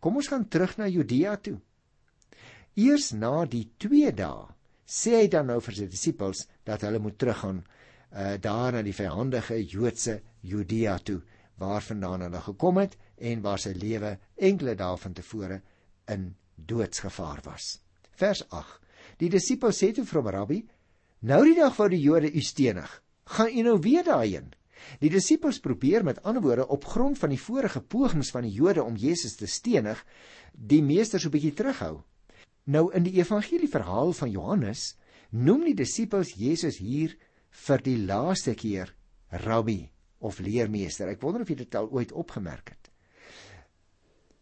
Kom 0.00 0.20
ons 0.20 0.28
gaan 0.30 0.46
terug 0.52 0.76
na 0.78 0.88
Judea 0.90 1.36
toe. 1.42 1.56
Eers 2.78 3.12
na 3.16 3.44
die 3.50 3.64
2 3.82 4.12
dae 4.14 4.46
sê 4.88 5.16
hy 5.22 5.26
dan 5.32 5.50
nou 5.50 5.58
vir 5.64 5.76
sy 5.80 5.88
disippels 5.90 6.46
dat 6.64 6.84
hulle 6.86 7.00
moet 7.02 7.18
teruggaan 7.20 7.64
uh 8.08 8.36
daar 8.40 8.72
na 8.72 8.80
die 8.82 8.96
vyandige 8.96 9.58
Joodse 9.60 10.14
Judea 10.40 10.96
toe 11.04 11.18
waarvandaan 11.60 12.24
hulle 12.24 12.40
gekom 12.40 12.78
het 12.80 12.94
en 13.18 13.42
waar 13.44 13.60
sy 13.60 13.74
lewe 13.76 14.14
enkele 14.48 14.76
dae 14.78 14.96
van 15.02 15.16
tevore 15.18 15.58
in 16.14 16.30
doodsgevaar 16.56 17.42
was. 17.44 17.78
Vers 18.16 18.44
8. 18.48 18.78
Die 19.20 19.28
disippels 19.30 19.82
sê 19.82 19.90
toe 19.92 20.06
vir 20.06 20.20
hom: 20.20 20.30
"Rabbi, 20.38 20.62
Nou 21.18 21.42
die 21.42 21.56
dag 21.58 21.74
wou 21.74 21.88
die 21.90 22.00
Jode 22.00 22.30
u 22.30 22.40
stenig. 22.40 22.90
Gaan 23.24 23.50
u 23.50 23.62
nou 23.62 23.78
weer 23.82 24.04
daarheen? 24.06 24.52
Die 25.02 25.10
disippels 25.10 25.58
probeer 25.60 26.04
met 26.04 26.22
ander 26.22 26.42
woorde 26.42 26.68
op 26.68 26.84
grond 26.84 27.18
van 27.18 27.32
die 27.34 27.40
vorige 27.40 27.80
pogings 27.80 28.30
van 28.30 28.46
die 28.46 28.54
Jode 28.54 28.82
om 28.82 28.96
Jesus 28.96 29.34
te 29.36 29.46
stenig, 29.46 30.04
die 30.52 30.82
meester 30.82 31.20
so 31.20 31.28
'n 31.28 31.34
bietjie 31.34 31.54
terughou. 31.54 32.02
Nou 32.64 32.92
in 32.94 33.02
die 33.02 33.18
evangelie 33.18 33.68
verhaal 33.68 34.12
van 34.12 34.30
Johannes 34.30 34.96
noem 35.30 35.64
die 35.64 35.74
disippels 35.74 36.34
Jesus 36.34 36.78
hier 36.78 37.16
vir 37.50 37.82
die 37.82 37.98
laaste 37.98 38.54
keer 38.54 38.94
rabbi 39.30 39.90
of 40.18 40.38
leermeester. 40.38 41.08
Ek 41.08 41.22
wonder 41.22 41.42
of 41.42 41.48
jy 41.48 41.54
dit 41.54 41.74
al 41.74 41.90
ooit 41.90 42.12
opgemerk 42.12 42.68
het. 42.68 42.90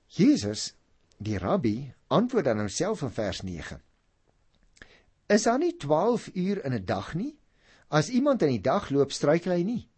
Jesus, 0.07 0.75
die 1.19 1.39
rabbi, 1.39 1.93
antwoord 2.09 2.45
dan 2.45 2.59
homself 2.59 3.03
in 3.03 3.11
vers 3.11 3.43
Is 5.27 5.43
daar 5.43 5.59
nie 5.59 5.77
12 5.77 6.31
uur 6.35 6.65
in 6.65 6.73
'n 6.73 6.85
dag 6.85 7.15
nie? 7.15 7.39
As 7.89 8.09
iemand 8.09 8.43
in 8.43 8.49
die 8.49 8.61
dag 8.61 8.91
loop, 8.91 9.13
struikel 9.13 9.53
hy 9.53 9.63
nie, 9.63 9.89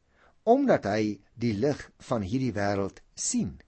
omdat 0.42 0.84
hy 0.84 1.20
die 1.34 1.52
lig 1.52 1.90
van 1.98 2.22
hierdie 2.22 2.52
wêreld 2.52 3.02
sien. 3.14 3.60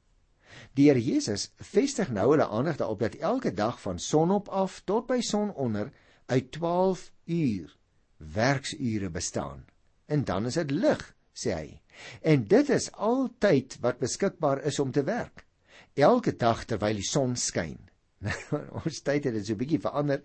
Die 0.74 0.88
Here 0.88 1.02
Jesus 1.02 1.50
vestig 1.56 2.08
nou 2.10 2.30
hulle 2.30 2.48
aandag 2.48 2.76
daarop 2.76 3.00
dat 3.00 3.14
elke 3.14 3.52
dag 3.52 3.80
van 3.80 3.98
sonop 3.98 4.48
af 4.48 4.80
tot 4.84 5.06
by 5.06 5.20
sononder 5.20 5.92
uit 6.26 6.52
12 6.52 7.12
uur 7.26 7.76
werksure 8.16 9.10
bestaan. 9.10 9.66
En 10.06 10.24
dan 10.24 10.46
is 10.46 10.54
dit 10.54 10.70
lig, 10.70 11.16
sê 11.34 11.52
hy. 11.52 11.80
En 12.22 12.48
dit 12.48 12.68
is 12.68 12.92
altyd 12.92 13.76
wat 13.80 13.98
beskikbaar 13.98 14.62
is 14.64 14.78
om 14.78 14.92
te 14.92 15.04
werk. 15.04 15.46
Elke 15.94 16.36
dag 16.36 16.64
terwyl 16.64 16.94
die 16.94 17.08
son 17.10 17.36
skyn. 17.36 17.89
ons 18.84 19.00
tyd 19.06 19.24
het 19.28 19.36
dit 19.36 19.46
so 19.46 19.54
'n 19.54 19.62
bietjie 19.62 19.80
verander, 19.80 20.20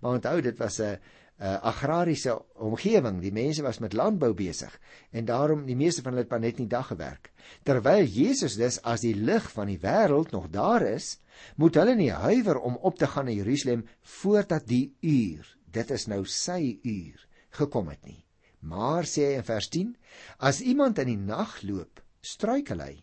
maar 0.00 0.18
onthou 0.18 0.40
dit 0.40 0.58
was 0.58 0.80
'n 0.80 0.98
'n 1.40 1.60
agrariese 1.70 2.34
omgewing. 2.54 3.20
Die 3.20 3.32
mense 3.32 3.62
was 3.62 3.78
met 3.78 3.96
landbou 3.96 4.34
besig 4.34 4.80
en 5.10 5.24
daarom 5.24 5.64
die 5.66 5.76
meeste 5.76 6.02
van 6.02 6.12
hulle 6.12 6.22
het 6.22 6.30
maar 6.30 6.40
net 6.40 6.58
in 6.58 6.68
die 6.68 6.76
dag 6.76 6.86
gewerk. 6.86 7.32
Terwyl 7.64 8.04
Jesus 8.04 8.56
dus 8.56 8.82
as 8.82 9.00
die 9.00 9.14
lig 9.14 9.50
van 9.52 9.66
die 9.66 9.80
wêreld 9.80 10.30
nog 10.30 10.50
daar 10.50 10.82
is, 10.82 11.18
moet 11.56 11.74
hulle 11.74 11.94
nie 11.94 12.12
huiwer 12.12 12.60
om 12.60 12.76
op 12.76 12.98
te 12.98 13.06
gaan 13.06 13.24
na 13.24 13.32
Jerusalem 13.32 13.86
voordat 14.02 14.66
die 14.66 14.94
uur, 15.00 15.56
dit 15.72 15.90
is 15.90 16.06
nou 16.06 16.24
sy 16.26 16.78
uur, 16.82 17.26
gekom 17.50 17.88
het 17.88 18.04
nie. 18.04 18.24
Maar 18.60 19.08
sê 19.08 19.30
hy 19.30 19.40
in 19.40 19.44
vers 19.48 19.68
10, 19.68 19.96
as 20.38 20.60
iemand 20.60 20.98
in 20.98 21.06
die 21.06 21.16
nag 21.16 21.62
loop, 21.62 22.04
struikel 22.20 22.80
hy 22.84 23.00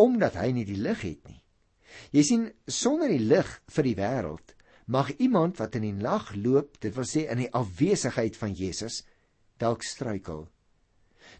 omdat 0.00 0.34
hy 0.40 0.50
nie 0.56 0.64
die 0.64 0.80
lig 0.80 1.02
het 1.04 1.28
nie. 1.28 1.39
Jy 2.14 2.22
sien, 2.26 2.46
sonder 2.66 3.10
die 3.12 3.22
lig 3.22 3.48
vir 3.70 3.86
die 3.86 3.98
wêreld 3.98 4.54
mag 4.90 5.12
iemand 5.22 5.60
wat 5.60 5.76
in 5.78 5.84
die 5.86 5.94
nag 5.94 6.32
loop, 6.34 6.74
dit 6.82 6.94
wil 6.96 7.06
sê 7.06 7.28
in 7.30 7.44
die 7.44 7.52
afwesigheid 7.54 8.34
van 8.34 8.56
Jesus, 8.58 9.04
dalk 9.62 9.84
struikel. 9.86 10.48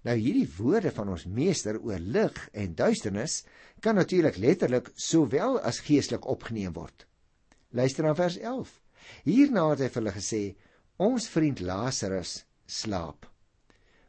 Nou 0.06 0.14
hierdie 0.14 0.46
woorde 0.54 0.92
van 0.94 1.10
ons 1.10 1.26
meester 1.26 1.80
oor 1.82 1.98
lig 1.98 2.36
en 2.54 2.76
duisternis 2.78 3.40
kan 3.82 3.98
natuurlik 3.98 4.38
letterlik 4.38 4.92
sowel 4.94 5.58
as 5.66 5.82
geestelik 5.82 6.28
opgeneem 6.30 6.76
word. 6.76 7.08
Luister 7.74 8.06
na 8.06 8.14
vers 8.14 8.38
11. 8.38 8.70
Hierna 9.26 9.66
het 9.72 9.82
hy 9.82 9.88
vir 9.88 10.02
hulle 10.02 10.14
gesê: 10.14 10.42
"Ons 10.98 11.28
vriend 11.28 11.60
Lazarus 11.60 12.44
slaap, 12.66 13.26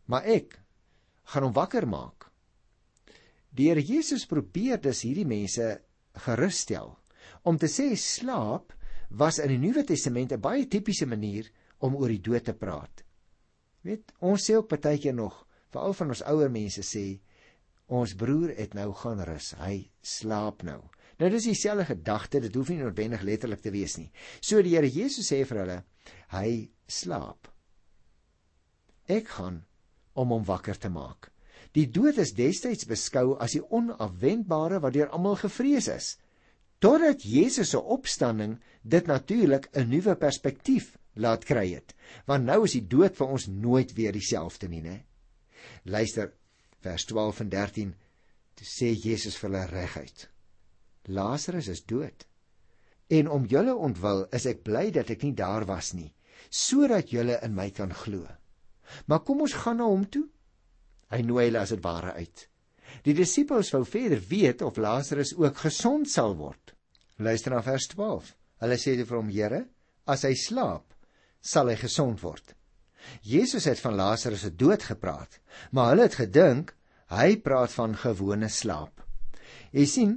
maar 0.05 0.25
ek 0.25 0.59
gaan 1.33 1.49
hom 1.49 1.53
wakker 1.57 1.87
maak." 1.87 2.29
Die 3.51 3.69
Here 3.69 3.81
Jesus 3.81 4.25
probeer 4.25 4.77
dus 4.79 5.01
hierdie 5.01 5.27
mense 5.27 5.81
gerusstel. 6.25 6.97
Om 7.43 7.57
te 7.57 7.69
sê 7.71 7.91
slaap 7.95 8.73
was 9.09 9.39
in 9.39 9.51
die 9.51 9.59
Nuwe 9.59 9.83
Testament 9.83 10.31
'n 10.31 10.41
baie 10.41 10.67
tipiese 10.67 11.05
manier 11.05 11.51
om 11.79 11.95
oor 11.95 12.09
die 12.09 12.21
dood 12.21 12.45
te 12.45 12.53
praat. 12.53 13.03
Weet, 13.81 14.11
ons 14.19 14.49
sê 14.49 14.55
ook 14.55 14.69
baie 14.69 14.97
keer 14.97 15.13
nog, 15.13 15.47
veral 15.69 15.93
van 15.93 16.07
ons 16.07 16.23
ouer 16.23 16.51
mense 16.51 16.81
sê, 16.81 17.19
ons 17.87 18.15
broer 18.15 18.53
het 18.55 18.73
nou 18.73 18.93
gaan 18.93 19.23
rus. 19.27 19.53
Hy 19.59 19.91
slaap 20.01 20.63
nou. 20.63 20.81
Nou 21.19 21.29
dis 21.29 21.43
dieselfde 21.43 21.85
gedagte, 21.85 22.39
dit 22.39 22.55
hoef 22.55 22.69
nie 22.69 22.79
noodwendig 22.79 23.21
letterlik 23.21 23.61
te 23.61 23.71
wees 23.71 23.97
nie. 23.97 24.11
So 24.41 24.61
die 24.61 24.75
Here 24.75 24.89
Jesus 24.89 25.31
sê 25.31 25.43
vir 25.45 25.57
hulle, 25.57 25.83
hy 26.29 26.71
slaap. 26.87 27.51
Ek 29.07 29.27
gaan 29.27 29.65
om 30.13 30.31
hom 30.31 30.45
wakker 30.47 30.77
te 30.77 30.89
maak. 30.89 31.31
Die 31.77 31.87
dood 31.87 32.17
is 32.19 32.33
destyds 32.35 32.87
beskou 32.87 33.37
as 33.39 33.55
die 33.55 33.63
onafwendbare 33.63 34.81
wat 34.83 34.93
deur 34.97 35.11
almal 35.15 35.37
gevrees 35.39 35.87
is 35.87 36.17
totdat 36.81 37.21
Jesus 37.21 37.69
se 37.69 37.79
opstanding 37.79 38.55
dit 38.81 39.05
natuurlik 39.05 39.69
'n 39.71 39.89
nuwe 39.89 40.15
perspektief 40.15 40.97
laat 41.13 41.45
kry 41.45 41.73
het. 41.73 41.93
Want 42.25 42.45
nou 42.45 42.63
is 42.63 42.71
die 42.71 42.87
dood 42.87 43.15
vir 43.15 43.27
ons 43.27 43.47
nooit 43.47 43.93
weer 43.93 44.11
dieselfde 44.11 44.67
nie, 44.67 44.81
né? 44.81 45.03
Luister 45.83 46.33
vers 46.79 47.05
12 47.05 47.39
en 47.39 47.49
13. 47.49 47.95
Toe 48.55 48.65
sê 48.65 48.93
Jesus 48.93 49.37
vir 49.37 49.49
hulle 49.49 49.65
reguit: 49.65 50.29
Lazarus 51.05 51.67
is 51.67 51.85
dood. 51.85 52.27
En 53.07 53.29
om 53.29 53.45
julle 53.45 53.75
ontwil 53.75 54.25
is 54.31 54.45
ek 54.45 54.63
bly 54.63 54.89
dat 54.91 55.09
ek 55.09 55.23
nie 55.23 55.33
daar 55.33 55.65
was 55.65 55.93
nie, 55.93 56.13
sodat 56.49 57.11
julle 57.11 57.39
in 57.43 57.55
my 57.55 57.69
kan 57.69 57.93
glo. 57.93 58.27
Maar 59.05 59.19
kom 59.19 59.41
ons 59.41 59.53
gaan 59.53 59.77
na 59.77 59.83
hom 59.83 60.09
toe. 60.09 60.27
Hy 61.11 61.21
nooi 61.27 61.49
hulle 61.49 61.61
as 61.61 61.73
dit 61.75 61.83
ware 61.83 62.13
uit. 62.15 62.45
Die 63.05 63.15
disippels 63.15 63.71
wou 63.73 63.83
verder 63.87 64.21
weet 64.29 64.61
of 64.65 64.79
Lazarus 64.79 65.33
ook 65.37 65.63
gesond 65.65 66.09
sal 66.09 66.35
word. 66.39 66.73
Luister 67.17 67.53
na 67.53 67.61
vers 67.65 67.87
12. 67.91 68.33
Hulle 68.61 68.77
sê 68.77 68.95
vir 68.99 69.17
hom: 69.17 69.29
"Here, 69.29 69.65
as 70.07 70.23
hy 70.23 70.33
slaap, 70.35 70.93
sal 71.41 71.69
hy 71.69 71.75
gesond 71.75 72.21
word." 72.23 72.55
Jesus 73.25 73.65
het 73.65 73.79
van 73.79 73.95
Lazarus 73.95 74.45
se 74.45 74.51
dood 74.55 74.83
gepraat, 74.83 75.39
maar 75.71 75.91
hulle 75.91 76.05
het 76.07 76.19
gedink 76.19 76.75
hy 77.09 77.37
praat 77.41 77.71
van 77.71 77.95
gewone 77.97 78.49
slaap. 78.49 79.01
Jy 79.71 79.85
sien, 79.85 80.13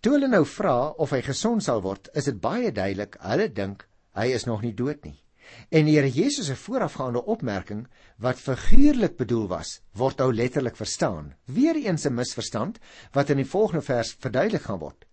toe 0.00 0.16
hulle 0.16 0.28
nou 0.28 0.44
vra 0.44 0.92
of 0.98 1.14
hy 1.14 1.22
gesond 1.22 1.62
sal 1.62 1.82
word, 1.82 2.10
is 2.14 2.26
dit 2.28 2.40
baie 2.40 2.72
duidelik 2.72 3.16
hulle 3.22 3.48
dink 3.48 3.86
hy 4.16 4.32
is 4.34 4.46
nog 4.46 4.62
nie 4.62 4.74
dood 4.74 5.04
nie. 5.04 5.16
En 5.70 5.88
die 5.88 5.96
Here 5.96 6.10
Jesus 6.10 6.46
se 6.46 6.56
voorafgaande 6.56 7.24
opmerking 7.24 7.86
wat 8.22 8.40
figuurlik 8.40 9.16
bedoel 9.16 9.48
was, 9.50 9.80
word 9.92 10.18
nou 10.22 10.32
letterlik 10.34 10.76
verstaan. 10.76 11.34
Weereens 11.44 12.06
'n 12.06 12.14
misverstand 12.14 12.78
wat 13.12 13.30
in 13.30 13.36
die 13.36 13.50
volgende 13.50 13.82
vers 13.82 14.14
verduidelik 14.18 14.62
gaan 14.62 14.78
word. 14.78 15.04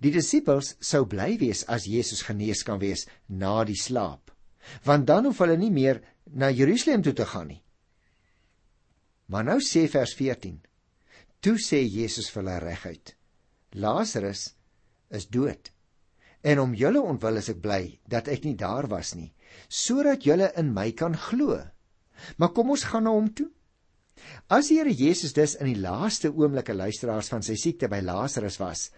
Die 0.00 0.12
disippels 0.12 0.76
sou 0.80 1.06
bly 1.06 1.38
wees 1.38 1.64
as 1.66 1.88
Jesus 1.88 2.22
genees 2.22 2.62
kan 2.62 2.78
wees 2.78 3.06
na 3.26 3.64
die 3.64 3.78
slaap, 3.78 4.30
want 4.84 5.06
dan 5.06 5.24
hoef 5.24 5.38
hulle 5.38 5.56
nie 5.56 5.70
meer 5.70 6.02
na 6.24 6.50
Jerusalem 6.50 7.02
toe 7.02 7.12
te 7.12 7.26
gaan 7.26 7.48
nie. 7.48 7.62
Maar 9.26 9.44
nou 9.44 9.60
sê 9.60 9.88
vers 9.88 10.14
14. 10.14 10.60
Toe 11.40 11.56
sê 11.58 11.80
Jesus 11.82 12.30
vir 12.30 12.42
hulle 12.42 12.58
reguit: 12.60 13.14
Lazarus 13.74 14.54
is 15.10 15.26
dood. 15.26 15.72
En 16.42 16.58
om 16.58 16.74
julle 16.74 17.00
ontwil 17.00 17.38
is 17.38 17.50
ek 17.52 17.60
bly 17.62 17.82
dat 18.10 18.28
ek 18.28 18.44
nie 18.46 18.56
daar 18.58 18.88
was 18.90 19.14
nie, 19.14 19.30
sodat 19.68 20.26
julle 20.26 20.50
in 20.58 20.72
my 20.74 20.90
kan 20.98 21.14
glo. 21.14 21.60
Maar 22.38 22.52
kom 22.54 22.72
ons 22.74 22.86
gaan 22.90 23.06
na 23.06 23.14
hom 23.14 23.30
toe. 23.30 23.48
As 24.52 24.68
die 24.68 24.78
Here 24.78 24.92
Jesus 24.92 25.32
dus 25.34 25.54
in 25.58 25.70
die 25.70 25.80
laaste 25.80 26.30
oomblikke 26.30 26.74
luisteraars 26.76 27.30
van 27.32 27.42
sy 27.46 27.56
siekte 27.58 27.88
by 27.90 28.02
Lazarus 28.04 28.58
was, 28.60 28.90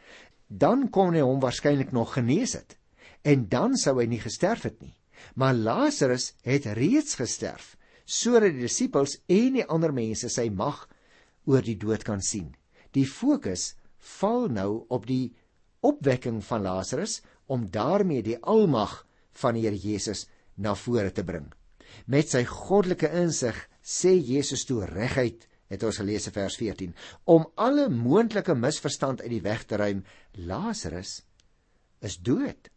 dan 0.48 0.88
kon 0.92 1.14
hy 1.14 1.22
hom 1.24 1.40
waarskynlik 1.42 1.92
nog 1.94 2.16
genees 2.18 2.56
het 2.58 2.76
en 3.24 3.46
dan 3.48 3.78
sou 3.80 3.96
hy 3.96 4.04
nie 4.10 4.20
gesterf 4.20 4.66
het 4.68 4.82
nie. 4.82 4.92
Maar 5.40 5.56
Lazarus 5.56 6.34
het 6.44 6.68
reeds 6.76 7.16
gesterf 7.16 7.74
sodat 8.04 8.52
die 8.52 8.66
disippels 8.66 9.16
en 9.32 9.54
die 9.56 9.64
ander 9.64 9.94
mense 9.96 10.28
sy 10.28 10.50
mag 10.52 10.82
oor 11.48 11.64
die 11.64 11.78
dood 11.80 12.04
kan 12.04 12.20
sien. 12.20 12.50
Die 12.92 13.06
fokus 13.08 13.72
val 14.18 14.50
nou 14.52 14.84
op 14.92 15.06
die 15.08 15.32
opwekking 15.84 16.42
van 16.44 16.66
Lazarus 16.66 17.22
om 17.46 17.68
daarmee 17.70 18.24
die 18.24 18.38
almag 18.40 19.02
van 19.40 19.56
die 19.56 19.64
Here 19.66 19.78
Jesus 19.78 20.26
na 20.54 20.74
vore 20.78 21.12
te 21.12 21.24
bring. 21.26 21.50
Met 22.06 22.30
sy 22.32 22.44
goddelike 22.48 23.10
insig 23.20 23.56
sê 23.84 24.14
Jesus 24.16 24.64
toe 24.68 24.84
reguit, 24.88 25.46
het 25.70 25.82
ons 25.86 25.98
gelees 26.00 26.28
in 26.28 26.34
vers 26.34 26.56
14, 26.60 26.92
om 27.30 27.46
alle 27.60 27.88
moontlike 27.90 28.54
misverstand 28.58 29.22
uit 29.24 29.32
die 29.32 29.42
weg 29.44 29.64
te 29.68 29.78
ruim, 29.80 30.04
Lazarus 30.46 31.18
is 32.04 32.18
dood. 32.20 32.70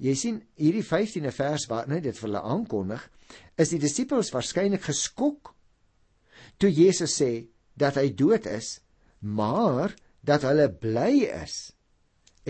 Jy 0.00 0.14
sien, 0.16 0.40
hierdie 0.56 0.84
15de 0.84 1.32
vers 1.34 1.66
waar 1.70 1.88
net 1.88 2.06
dit 2.06 2.16
vir 2.16 2.28
hulle 2.28 2.44
aankondig, 2.54 3.02
is 3.60 3.72
die 3.72 3.80
disippels 3.82 4.32
waarskynlik 4.34 4.82
geskok 4.88 5.52
toe 6.60 6.70
Jesus 6.72 7.14
sê 7.20 7.46
dat 7.78 7.96
hy 8.00 8.10
dood 8.16 8.48
is, 8.50 8.78
maar 9.20 9.94
dat 10.24 10.44
hulle 10.48 10.68
bly 10.72 11.28
is 11.28 11.70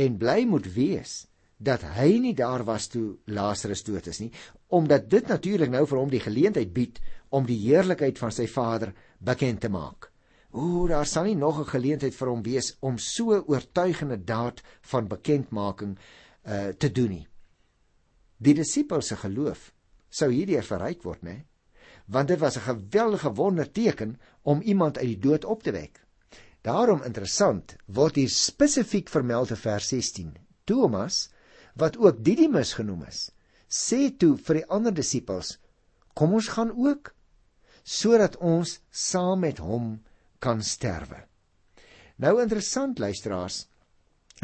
en 0.00 0.16
bly 0.21 0.45
moet 0.49 0.69
wees 0.75 1.25
dat 1.61 1.83
hy 1.97 2.16
nie 2.25 2.35
daar 2.35 2.64
was 2.64 2.88
toe 2.88 3.19
Lazarus 3.28 3.83
dood 3.85 4.07
is 4.09 4.21
nie 4.23 4.30
omdat 4.71 5.11
dit 5.11 5.26
natuurlik 5.28 5.73
nou 5.73 5.83
vir 5.87 5.99
hom 5.99 6.12
die 6.12 6.23
geleentheid 6.23 6.73
bied 6.73 7.00
om 7.35 7.47
die 7.47 7.59
heerlikheid 7.66 8.19
van 8.19 8.33
sy 8.35 8.47
Vader 8.50 8.95
bekend 9.19 9.61
te 9.61 9.71
maak. 9.71 10.09
O, 10.50 10.87
daar 10.90 11.07
sal 11.07 11.28
nie 11.28 11.37
nog 11.38 11.61
'n 11.61 11.73
geleentheid 11.75 12.14
vir 12.14 12.28
hom 12.28 12.42
wees 12.42 12.76
om 12.80 12.99
so 12.99 13.38
oortuigende 13.47 14.19
daad 14.25 14.62
van 14.80 15.09
bekendmaking 15.09 15.99
uh 16.45 16.69
te 16.69 16.90
doen 16.92 17.11
nie. 17.11 17.26
Die 18.38 18.54
disippels 18.54 19.07
se 19.07 19.16
geloof 19.16 19.73
sou 20.09 20.30
hierdeur 20.33 20.64
verryk 20.64 21.02
word, 21.02 21.23
né? 21.23 21.45
Want 22.07 22.28
dit 22.28 22.38
was 22.38 22.57
'n 22.57 22.61
geweldige 22.61 23.35
wonderteken 23.35 24.19
om 24.42 24.61
iemand 24.61 24.99
uit 24.99 25.07
die 25.07 25.19
dood 25.19 25.45
op 25.45 25.62
te 25.62 25.71
wek. 25.71 26.07
Daarom 26.61 27.00
interessant 27.09 27.73
word 27.88 28.19
hier 28.21 28.29
spesifiek 28.29 29.09
vermeld 29.09 29.52
in 29.55 29.61
vers 29.61 29.87
16. 29.95 30.35
Thomas, 30.69 31.31
wat 31.73 31.97
ook 31.97 32.21
Didimus 32.25 32.75
genoem 32.76 33.07
is, 33.09 33.31
sê 33.64 34.11
toe 34.12 34.35
vir 34.37 34.61
die 34.61 34.67
ander 34.69 34.93
disippels: 34.93 35.57
"Kom 36.12 36.35
ons 36.37 36.50
gaan 36.52 36.75
ook 36.76 37.14
sodat 37.85 38.37
ons 38.37 38.76
saam 38.90 39.40
met 39.40 39.59
hom 39.59 40.02
kan 40.38 40.61
sterwe." 40.61 41.25
Nou 42.21 42.43
interessant 42.43 42.99
luisteraars, 42.99 43.64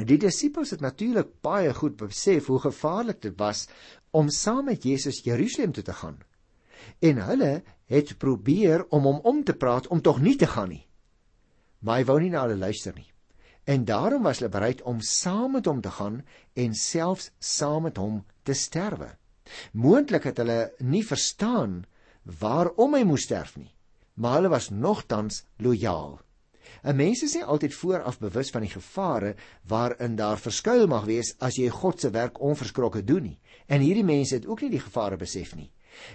die 0.01 0.17
disippels 0.17 0.73
het 0.73 0.81
natuurlik 0.81 1.37
baie 1.43 1.75
goed 1.75 1.97
besef 2.01 2.49
hoe 2.49 2.61
gevaarlik 2.65 3.21
dit 3.21 3.37
was 3.37 3.69
om 4.11 4.33
saam 4.33 4.65
met 4.73 4.85
Jesus 4.85 5.21
Jerusalem 5.25 5.73
toe 5.73 5.85
te 5.85 5.93
gaan. 5.93 6.19
En 7.01 7.21
hulle 7.29 7.63
het 7.93 8.19
probeer 8.19 8.87
om 8.89 9.03
hom 9.03 9.21
om 9.21 9.45
te 9.45 9.53
praat 9.53 9.87
om 9.87 10.01
tog 10.01 10.21
nie 10.21 10.37
te 10.37 10.47
gaan 10.47 10.73
nie 10.73 10.86
maar 11.79 12.01
hy 12.01 12.07
wou 12.09 12.19
nie 12.21 12.31
na 12.31 12.47
hulle 12.47 12.59
luister 12.61 12.95
nie. 12.97 13.09
En 13.67 13.85
daarom 13.85 14.23
was 14.23 14.39
hulle 14.39 14.53
bereid 14.53 14.83
om 14.83 15.01
saam 15.01 15.57
met 15.59 15.67
hom 15.67 15.81
te 15.81 15.91
gaan 15.91 16.21
en 16.55 16.75
selfs 16.75 17.31
saam 17.39 17.83
met 17.89 17.97
hom 17.97 18.25
te 18.43 18.55
sterwe. 18.55 19.17
Moontlik 19.73 20.29
het 20.31 20.39
hulle 20.43 20.73
nie 20.79 21.03
verstaan 21.07 21.85
waarom 22.41 22.95
hy 22.95 23.03
moes 23.07 23.27
sterf 23.27 23.57
nie, 23.57 23.73
maar 24.15 24.39
hulle 24.39 24.55
was 24.55 24.71
nogtans 24.71 25.45
lojaal. 25.63 26.21
'n 26.83 26.97
Mens 26.97 27.23
is 27.23 27.35
nie 27.35 27.45
altyd 27.45 27.75
vooraf 27.75 28.19
bewus 28.19 28.51
van 28.51 28.63
die 28.63 28.71
gevare 28.71 29.35
waarin 29.67 30.17
daar 30.17 30.39
verskuil 30.39 30.87
mag 30.87 31.05
wees 31.05 31.35
as 31.39 31.59
jy 31.59 31.69
God 31.69 32.01
se 32.01 32.11
werk 32.11 32.41
onverskrokke 32.41 33.05
doen 33.05 33.23
nie. 33.23 33.41
En 33.67 33.81
hierdie 33.81 34.05
mense 34.05 34.35
het 34.35 34.47
ook 34.47 34.61
nie 34.61 34.71
die 34.71 34.83
gevare 34.83 35.17
besef 35.17 35.55
nie. 35.55 35.71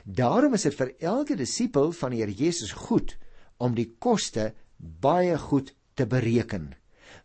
Daarom 0.06 0.54
is 0.54 0.68
dit 0.68 0.76
vir 0.76 0.94
elke 1.00 1.36
disipel 1.36 1.92
van 1.92 2.12
die 2.12 2.22
Here 2.22 2.32
Jesus 2.34 2.72
goed 2.72 3.18
om 3.58 3.76
die 3.76 3.96
koste 4.00 4.54
baie 4.82 5.38
goed 5.38 5.74
te 5.94 6.06
bereken 6.06 6.72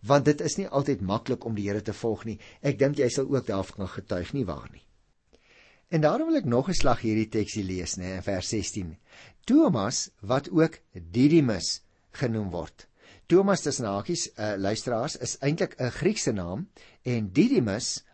want 0.06 0.26
dit 0.26 0.40
is 0.40 0.56
nie 0.58 0.68
altyd 0.68 1.02
maklik 1.02 1.44
om 1.46 1.54
die 1.56 1.66
Here 1.68 1.82
te 1.82 1.94
volg 1.96 2.24
nie. 2.26 2.38
Ek 2.62 2.78
dink 2.78 2.98
jy 2.98 3.08
sal 3.10 3.30
ook 3.30 3.46
daarvan 3.46 3.88
getuig 3.90 4.32
nie 4.34 4.44
waar 4.46 4.68
nie. 4.72 4.82
En 5.90 6.02
daarom 6.02 6.30
wil 6.30 6.40
ek 6.40 6.50
nog 6.50 6.68
'n 6.68 6.74
slag 6.74 7.00
hierdie 7.00 7.28
teksie 7.28 7.64
lees, 7.64 7.96
nê, 7.96 8.16
in 8.16 8.22
vers 8.22 8.48
16. 8.48 8.96
Thomas 9.46 10.10
wat 10.20 10.50
ook 10.50 10.80
Didymus 10.92 11.82
genoem 12.12 12.50
word. 12.50 12.88
Thomas 13.26 13.62
tussen 13.62 13.86
hakies, 13.86 14.30
uh, 14.38 14.54
luisteraars, 14.56 15.16
is 15.16 15.36
eintlik 15.40 15.76
'n 15.78 15.90
Griekse 15.90 16.32
naam 16.32 16.68
en 17.04 17.32
Didymus 17.32 18.04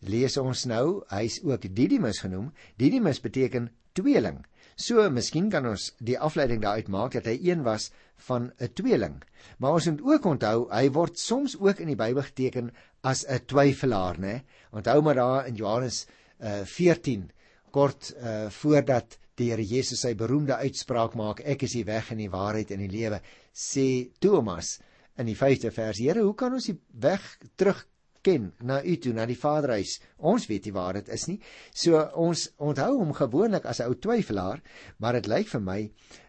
lees 0.00 0.36
ons 0.36 0.64
nou, 0.64 1.02
hy's 1.08 1.40
ook 1.42 1.74
Didymus 1.74 2.18
genoem. 2.18 2.52
Didymus 2.76 3.20
beteken 3.20 3.70
tweeling. 3.92 4.44
So 4.76 5.10
miskien 5.10 5.50
kan 5.50 5.66
ons 5.66 5.94
die 5.98 6.18
afleiding 6.18 6.62
daaruit 6.62 6.88
maak 6.88 7.12
dat 7.12 7.24
hy 7.24 7.38
een 7.42 7.62
was 7.62 7.90
van 8.16 8.52
'n 8.58 8.72
tweeling. 8.72 9.22
Maar 9.58 9.72
ons 9.72 9.86
moet 9.86 10.02
ook 10.02 10.24
onthou 10.24 10.68
hy 10.70 10.90
word 10.90 11.18
soms 11.18 11.58
ook 11.58 11.78
in 11.78 11.86
die 11.86 11.96
Bybel 11.96 12.22
geteken 12.22 12.72
as 13.00 13.24
'n 13.28 13.44
twyfelaar, 13.46 14.18
né? 14.18 14.42
Onthou 14.72 15.02
maar 15.02 15.14
daar 15.14 15.46
in 15.46 15.54
Johannes 15.54 16.06
uh, 16.40 16.64
14 16.64 17.30
kort 17.70 18.14
uh, 18.16 18.50
voordat 18.50 19.18
die 19.34 19.50
Here 19.50 19.64
Jesus 19.64 20.00
sy 20.00 20.14
beroemde 20.14 20.56
uitspraak 20.56 21.14
maak, 21.14 21.40
ek 21.40 21.62
is 21.62 21.72
die 21.72 21.84
weg 21.84 22.10
en 22.10 22.18
die 22.18 22.30
waarheid 22.30 22.70
en 22.70 22.78
die 22.78 22.88
lewe, 22.88 23.20
sê 23.52 24.10
Thomas 24.18 24.78
in 25.16 25.26
die 25.26 25.36
5de 25.36 25.70
vers: 25.70 25.98
Here, 25.98 26.22
hoe 26.22 26.34
kan 26.34 26.52
ons 26.52 26.70
die 26.70 26.78
weg 27.00 27.38
terug 27.56 27.86
ken 28.26 28.50
na 28.66 28.80
u 28.82 28.96
toe 28.98 29.12
na 29.14 29.26
die 29.28 29.38
Vaderhuis. 29.38 30.00
Ons 30.18 30.48
weet 30.50 30.66
nie 30.66 30.74
waar 30.74 30.98
dit 30.98 31.08
is 31.14 31.26
nie. 31.30 31.38
So 31.70 32.00
ons 32.18 32.48
onthou 32.58 32.96
hom 32.98 33.14
gewoonlik 33.14 33.68
as 33.70 33.80
'n 33.80 33.90
ou 33.90 33.94
twyfelaar, 33.94 34.62
maar 34.98 35.18
dit 35.20 35.30
lyk 35.30 35.48
vir 35.54 35.62
my 35.70 35.80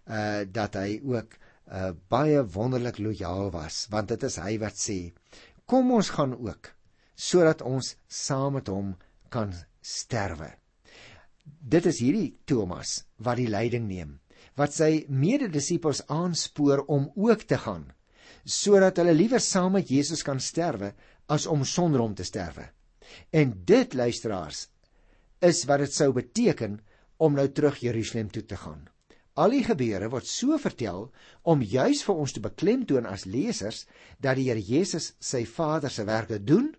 uh 0.08 0.46
dat 0.46 0.76
hy 0.76 1.02
ook 1.04 1.38
uh 1.68 1.92
baie 2.10 2.44
wonderlik 2.44 3.00
lojaal 3.00 3.52
was, 3.52 3.88
want 3.92 4.10
dit 4.14 4.24
is 4.24 4.38
hy 4.40 4.58
wat 4.62 4.78
sê: 4.80 5.14
"Kom 5.66 5.92
ons 5.92 6.10
gaan 6.10 6.34
ook 6.38 6.72
sodat 7.16 7.62
ons 7.62 7.96
saam 8.08 8.54
met 8.54 8.68
hom 8.68 8.96
kan 9.30 9.54
sterwe." 9.82 10.54
Dit 11.44 11.86
is 11.86 12.00
hierdie 12.00 12.38
Thomas 12.46 13.04
wat 13.18 13.38
die 13.38 13.50
leiding 13.50 13.88
neem, 13.88 14.20
wat 14.56 14.74
sy 14.74 15.06
mededisippels 15.10 16.06
aanspoor 16.08 16.86
om 16.88 17.12
ook 17.16 17.48
te 17.48 17.58
gaan 17.58 17.92
sodat 18.48 19.02
hulle 19.02 19.14
liewer 19.14 19.44
saam 19.44 19.74
met 19.76 19.90
Jesus 19.92 20.24
kan 20.24 20.40
sterwe 20.40 20.94
as 21.28 21.48
om 21.52 21.66
sonder 21.68 22.00
hom 22.00 22.14
te 22.16 22.24
sterwe. 22.24 22.70
En 23.32 23.52
dit 23.68 23.94
luisteraars 23.94 24.68
is 25.44 25.64
wat 25.68 25.84
dit 25.84 25.94
sou 25.94 26.14
beteken 26.16 26.80
om 27.20 27.36
nou 27.36 27.48
terug 27.52 27.82
Jerusalem 27.84 28.30
toe 28.32 28.46
te 28.46 28.56
gaan. 28.56 28.88
Al 29.38 29.54
die 29.54 29.64
gebeure 29.66 30.10
word 30.10 30.26
so 30.26 30.58
vertel 30.58 31.12
om 31.46 31.62
juis 31.62 32.02
vir 32.08 32.20
ons 32.24 32.34
te 32.34 32.42
beklemtoon 32.42 33.06
as 33.06 33.28
lesers 33.30 33.84
dat 34.18 34.40
die 34.40 34.48
Here 34.50 34.62
Jesus 34.62 35.12
sy 35.22 35.44
Vader 35.46 35.94
se 35.94 36.08
werke 36.10 36.40
doen, 36.42 36.72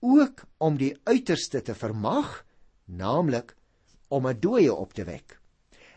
ook 0.00 0.44
om 0.64 0.78
die 0.80 0.94
uiterste 1.04 1.60
te 1.60 1.76
vermag, 1.76 2.40
naamlik 2.88 3.52
om 4.08 4.26
'n 4.26 4.40
dooie 4.40 4.72
op 4.72 4.92
te 4.92 5.04
wek. 5.04 5.38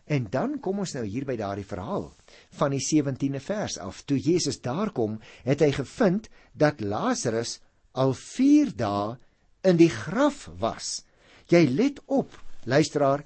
En 0.08 0.28
dan 0.32 0.60
kom 0.60 0.80
ons 0.80 0.94
nou 0.94 1.06
hier 1.06 1.26
by 1.26 1.36
daardie 1.36 1.68
verhaal 1.68 2.14
van 2.60 2.72
die 2.72 2.84
17de 2.84 3.40
vers 3.40 3.78
af. 3.78 4.04
Toe 4.08 4.20
Jesus 4.20 4.62
daar 4.62 4.92
kom, 4.92 5.20
het 5.44 5.60
hy 5.60 5.72
gevind 5.72 6.30
dat 6.54 6.80
Lazarus 6.82 7.60
al 7.92 8.14
4 8.14 8.76
dae 8.76 9.18
in 9.64 9.78
die 9.78 9.92
graf 9.92 10.50
was. 10.60 11.04
Jy 11.48 11.68
let 11.68 12.00
op, 12.06 12.32
luisteraar, 12.64 13.24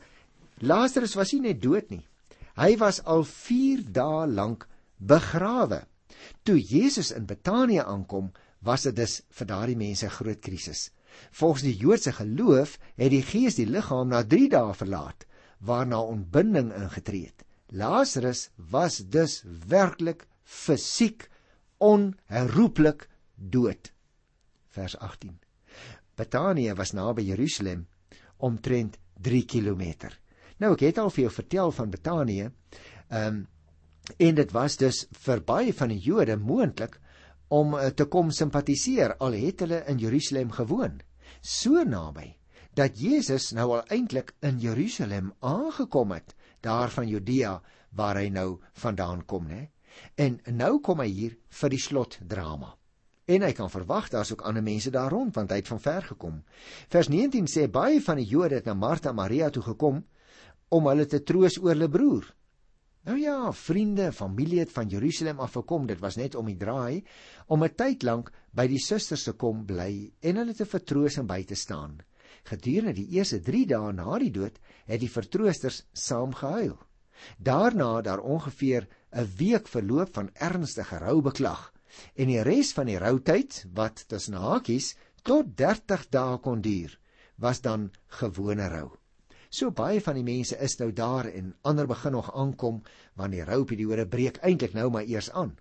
Lazarus 0.60 1.15
was 1.15 1.34
nie 1.34 1.41
net 1.41 1.62
dood 1.62 1.89
nie. 1.89 2.06
Hy 2.55 2.77
was 2.77 3.03
al 3.03 3.24
4 3.24 3.84
dae 3.91 4.27
lank 4.27 4.67
begrawe. 4.98 5.84
Toe 6.43 6.60
Jesus 6.60 7.12
in 7.12 7.25
Betanië 7.25 7.84
aankom, 7.84 8.31
was 8.60 8.86
dit 8.88 8.96
dus 8.96 9.22
vir 9.29 9.48
daardie 9.48 9.77
mense 9.77 10.05
'n 10.05 10.17
groot 10.17 10.39
krisis. 10.39 10.91
Volgens 11.31 11.63
die 11.63 11.77
Joodse 11.77 12.12
geloof 12.12 12.77
het 12.96 13.12
die 13.12 13.22
gees 13.22 13.55
die 13.55 13.65
liggaam 13.65 14.08
na 14.08 14.24
3 14.24 14.50
dae 14.50 14.74
verlaat, 14.74 15.25
waarna 15.60 16.01
ontbinding 16.01 16.74
ingetree 16.74 17.25
het. 17.25 17.46
Lazarus 17.67 18.50
was 18.55 18.98
dus 18.98 19.43
werklik 19.67 20.27
fisiek 20.43 21.29
onherroepelik 21.77 23.10
dood. 23.36 23.91
Vers 24.67 24.98
18. 24.98 25.39
Betanië 26.15 26.74
was 26.74 26.91
naby 26.91 27.22
Jerusalem 27.22 27.88
omtrent 28.38 28.98
3 29.22 29.46
km. 29.46 30.12
Nou 30.62 30.75
ek 30.75 30.84
het 30.86 31.00
al 31.01 31.10
vir 31.10 31.25
jou 31.25 31.34
vertel 31.39 31.72
van 31.77 31.89
Betanië. 31.89 32.51
Ehm 33.10 33.27
um, 33.27 33.48
en 34.18 34.36
dit 34.36 34.51
was 34.51 34.75
dus 34.77 35.06
vir 35.24 35.39
baie 35.46 35.74
van 35.74 35.91
die 35.94 36.00
Jode 36.01 36.36
moontlik 36.38 36.98
om 37.53 37.75
uh, 37.77 37.91
te 37.96 38.06
kom 38.06 38.32
simpatiseer 38.32 39.13
al 39.22 39.38
het 39.38 39.62
hulle 39.62 39.84
in 39.88 40.00
Jerusalem 40.01 40.51
gewoon. 40.51 41.00
So 41.41 41.84
naby 41.84 42.36
dat 42.74 43.00
Jesus 43.00 43.51
nou 43.51 43.68
al 43.77 43.86
eintlik 43.88 44.34
in 44.41 44.60
Jerusalem 44.60 45.34
aangekom 45.39 46.12
het 46.12 46.36
daar 46.60 46.89
van 46.89 47.08
Judea 47.08 47.62
waar 47.89 48.18
hy 48.18 48.30
nou 48.30 48.60
vandaan 48.74 49.25
kom, 49.25 49.48
né? 49.48 49.70
En 50.15 50.39
nou 50.46 50.80
kom 50.80 51.00
hy 51.00 51.08
hier 51.08 51.38
vir 51.50 51.70
die 51.70 51.82
slotdrama. 51.82 52.75
En 53.25 53.44
hy 53.46 53.51
kan 53.53 53.70
verwag 53.70 54.10
daar's 54.10 54.32
ook 54.32 54.46
ander 54.48 54.63
mense 54.63 54.91
daar 54.91 55.12
rond 55.12 55.36
want 55.36 55.51
hy 55.51 55.62
het 55.62 55.68
van 55.68 55.80
ver 55.80 56.01
gekom. 56.13 56.41
Vers 56.89 57.08
19 57.08 57.48
sê 57.48 57.68
baie 57.72 58.01
van 58.01 58.18
die 58.18 58.27
Jode 58.27 58.56
het 58.60 58.65
na 58.65 58.74
Martha 58.74 59.10
en 59.10 59.20
Maria 59.20 59.50
toe 59.50 59.63
gekom 59.63 60.03
om 60.71 60.87
hulle 60.87 61.05
te 61.05 61.19
troos 61.27 61.57
oor 61.59 61.73
hulle 61.73 61.89
broer. 61.91 62.27
Nou 63.09 63.17
ja, 63.17 63.51
vriende, 63.57 64.11
familie 64.13 64.59
het 64.61 64.71
van 64.71 64.89
Jerusalem 64.89 65.39
af 65.41 65.55
gekom, 65.57 65.88
dit 65.89 65.99
was 65.99 66.19
net 66.21 66.36
om 66.38 66.45
die 66.45 66.57
draai 66.57 67.03
om 67.47 67.63
'n 67.63 67.75
tyd 67.75 68.03
lank 68.03 68.31
by 68.53 68.67
die 68.67 68.79
susters 68.79 69.23
te 69.23 69.34
kom 69.34 69.65
bly 69.65 70.13
en 70.21 70.38
hulle 70.38 70.53
te 70.53 70.65
vertroos 70.65 71.17
en 71.17 71.27
by 71.27 71.43
te 71.43 71.55
staan. 71.55 71.97
Gedurende 72.43 72.93
die 72.93 73.17
eerste 73.17 73.39
3 73.41 73.65
dae 73.65 73.91
na 73.93 74.19
die 74.19 74.31
dood 74.31 74.60
het 74.86 74.99
die 74.99 75.10
vertroosters 75.10 75.84
saam 75.93 76.34
gehuil. 76.34 76.77
Daarna 77.38 78.01
daar 78.01 78.19
ongeveer 78.19 78.88
'n 79.12 79.27
week 79.38 79.67
verloop 79.67 80.13
van 80.13 80.29
ernstige 80.34 80.97
roubeklag 80.97 81.73
en 82.15 82.27
die 82.27 82.41
res 82.41 82.73
van 82.73 82.86
die 82.86 82.99
routyd 82.99 83.65
wat 83.73 84.07
tussen 84.07 84.34
hakies 84.34 84.95
tot 85.23 85.57
30 85.57 86.10
dae 86.10 86.38
kon 86.38 86.62
duur, 86.62 86.99
was 87.36 87.62
dan 87.62 87.91
gewone 88.07 88.67
rou. 88.69 89.00
So 89.51 89.67
baie 89.75 89.99
van 89.99 90.15
die 90.15 90.23
mense 90.23 90.55
is 90.63 90.77
nou 90.79 90.93
daar 90.95 91.27
en 91.27 91.49
ander 91.67 91.87
begin 91.87 92.13
nog 92.15 92.29
aankom 92.39 92.77
want 93.19 93.35
die 93.35 93.43
rouperiode 93.43 94.05
breek 94.07 94.37
eintlik 94.47 94.73
nou 94.77 94.85
maar 94.93 95.03
eers 95.03 95.27
aan. 95.35 95.57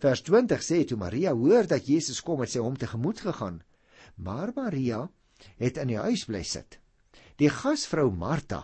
Vers 0.00 0.22
20 0.24 0.62
sê 0.64 0.78
toe 0.88 0.96
Maria 0.96 1.34
hoor 1.36 1.66
dat 1.68 1.88
Jesus 1.92 2.22
kom 2.24 2.40
het 2.40 2.54
sy 2.54 2.62
hom 2.64 2.78
tegemoet 2.80 3.20
gegaan. 3.20 3.58
Maar 4.16 4.54
Maria 4.56 5.02
het 5.60 5.76
in 5.82 5.92
die 5.92 5.98
huis 6.00 6.24
bly 6.30 6.40
sit. 6.48 6.78
Die 7.36 7.50
gasvrou 7.52 8.08
Martha 8.22 8.62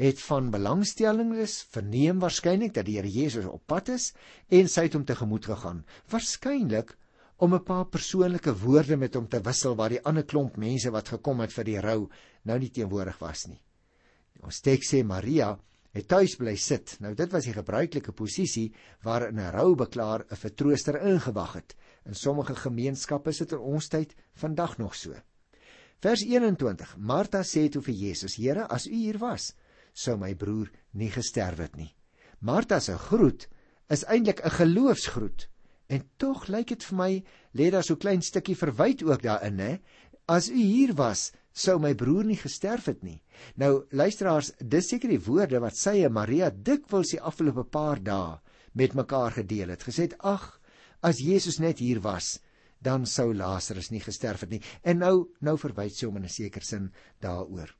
het 0.00 0.22
van 0.24 0.48
belangstelling 0.54 1.34
is 1.44 1.58
verneem 1.74 2.22
waarskynlik 2.22 2.72
dat 2.78 2.88
die 2.88 2.96
Here 2.96 3.12
Jesus 3.12 3.44
op 3.44 3.66
pad 3.68 3.90
is 3.92 4.06
en 4.48 4.72
sy 4.72 4.86
het 4.86 4.96
hom 4.96 5.04
tegemoet 5.04 5.50
gegaan. 5.52 5.82
Waarskynlik 6.08 6.94
om 7.36 7.54
'n 7.54 7.64
paar 7.64 7.84
persoonlike 7.84 8.56
woorde 8.64 8.96
met 8.96 9.14
hom 9.14 9.28
te 9.28 9.40
wissel 9.40 9.76
waar 9.76 9.92
die 9.92 10.02
ander 10.02 10.24
klomp 10.24 10.56
mense 10.56 10.90
wat 10.90 11.08
gekom 11.08 11.40
het 11.40 11.52
vir 11.52 11.64
die 11.64 11.80
rou 11.80 12.08
nou 12.44 12.58
nie 12.58 12.70
teenwoordig 12.70 13.18
was 13.18 13.46
nie. 13.46 13.60
Ons 14.42 14.60
teks 14.60 14.90
sê 14.92 15.02
Maria 15.06 15.52
het 15.94 16.08
tuis 16.08 16.34
bly 16.40 16.54
sit. 16.56 16.96
Nou 17.04 17.12
dit 17.14 17.32
was 17.32 17.46
die 17.46 17.54
gebruikelike 17.54 18.12
posisie 18.16 18.72
waar 19.04 19.28
'n 19.30 19.50
roubeklaar 19.54 20.24
'n 20.30 20.36
vertrooster 20.36 21.00
ingewag 21.00 21.52
het. 21.52 21.76
In 22.06 22.14
sommige 22.14 22.54
gemeenskappe 22.54 23.30
is 23.30 23.38
dit 23.38 23.52
in 23.52 23.58
ons 23.58 23.88
tyd 23.88 24.14
vandag 24.34 24.78
nog 24.78 24.94
so. 24.94 25.14
Vers 26.00 26.22
21. 26.22 26.96
Martha 26.98 27.42
sê 27.42 27.68
toe 27.68 27.82
vir 27.82 27.94
Jesus: 27.94 28.36
"Here, 28.36 28.66
as 28.68 28.86
U 28.86 28.94
hier 28.94 29.18
was, 29.18 29.54
sou 29.92 30.16
my 30.16 30.34
broer 30.34 30.70
nie 30.92 31.10
gesterf 31.10 31.58
het 31.58 31.76
nie." 31.76 31.94
Martha 32.40 32.80
se 32.80 32.98
groet 32.98 33.48
is 33.88 34.04
eintlik 34.04 34.44
'n 34.44 34.50
geloofsgroet. 34.50 35.48
En 35.86 36.02
tog 36.16 36.48
lyk 36.48 36.68
dit 36.68 36.84
vir 36.84 36.96
my 36.96 37.24
lê 37.54 37.70
daar 37.70 37.84
so 37.84 37.96
klein 37.96 38.22
stukkie 38.22 38.56
verwyd 38.56 39.02
ook 39.02 39.22
daarin, 39.22 39.58
hè? 39.58 39.80
As 40.26 40.48
U 40.48 40.56
hier 40.56 40.94
was, 40.94 41.32
sou 41.52 41.78
my 41.78 41.94
broer 41.94 42.24
nie 42.24 42.38
gesterf 42.40 42.86
het 42.86 43.02
nie. 43.02 43.22
Nou 43.56 43.84
luisteraars, 43.90 44.52
dis 44.58 44.88
seker 44.88 45.08
die 45.08 45.20
woorde 45.20 45.60
wat 45.60 45.76
sy 45.76 46.02
en 46.06 46.12
Maria 46.12 46.50
dikwels 46.50 47.12
die 47.14 47.20
afgelope 47.20 47.64
paar 47.64 48.00
dae 48.00 48.40
met 48.72 48.94
mekaar 48.94 49.32
gedeel 49.32 49.68
het. 49.68 49.84
Gesê 49.84 50.08
het: 50.08 50.16
"Ag, 50.18 50.60
as 51.02 51.18
Jesus 51.18 51.58
net 51.58 51.78
hier 51.78 52.00
was, 52.00 52.38
dan 52.82 53.06
sou 53.06 53.34
Lazarus 53.34 53.90
nie 53.90 54.02
gesterf 54.02 54.40
het 54.40 54.50
nie. 54.50 54.62
En 54.82 54.98
nou 54.98 55.28
nou 55.40 55.56
verwys 55.58 55.98
sy 55.98 56.06
hom 56.06 56.16
in 56.16 56.24
'n 56.24 56.28
sekere 56.28 56.64
sin 56.64 56.92
daaroor. 57.20 57.70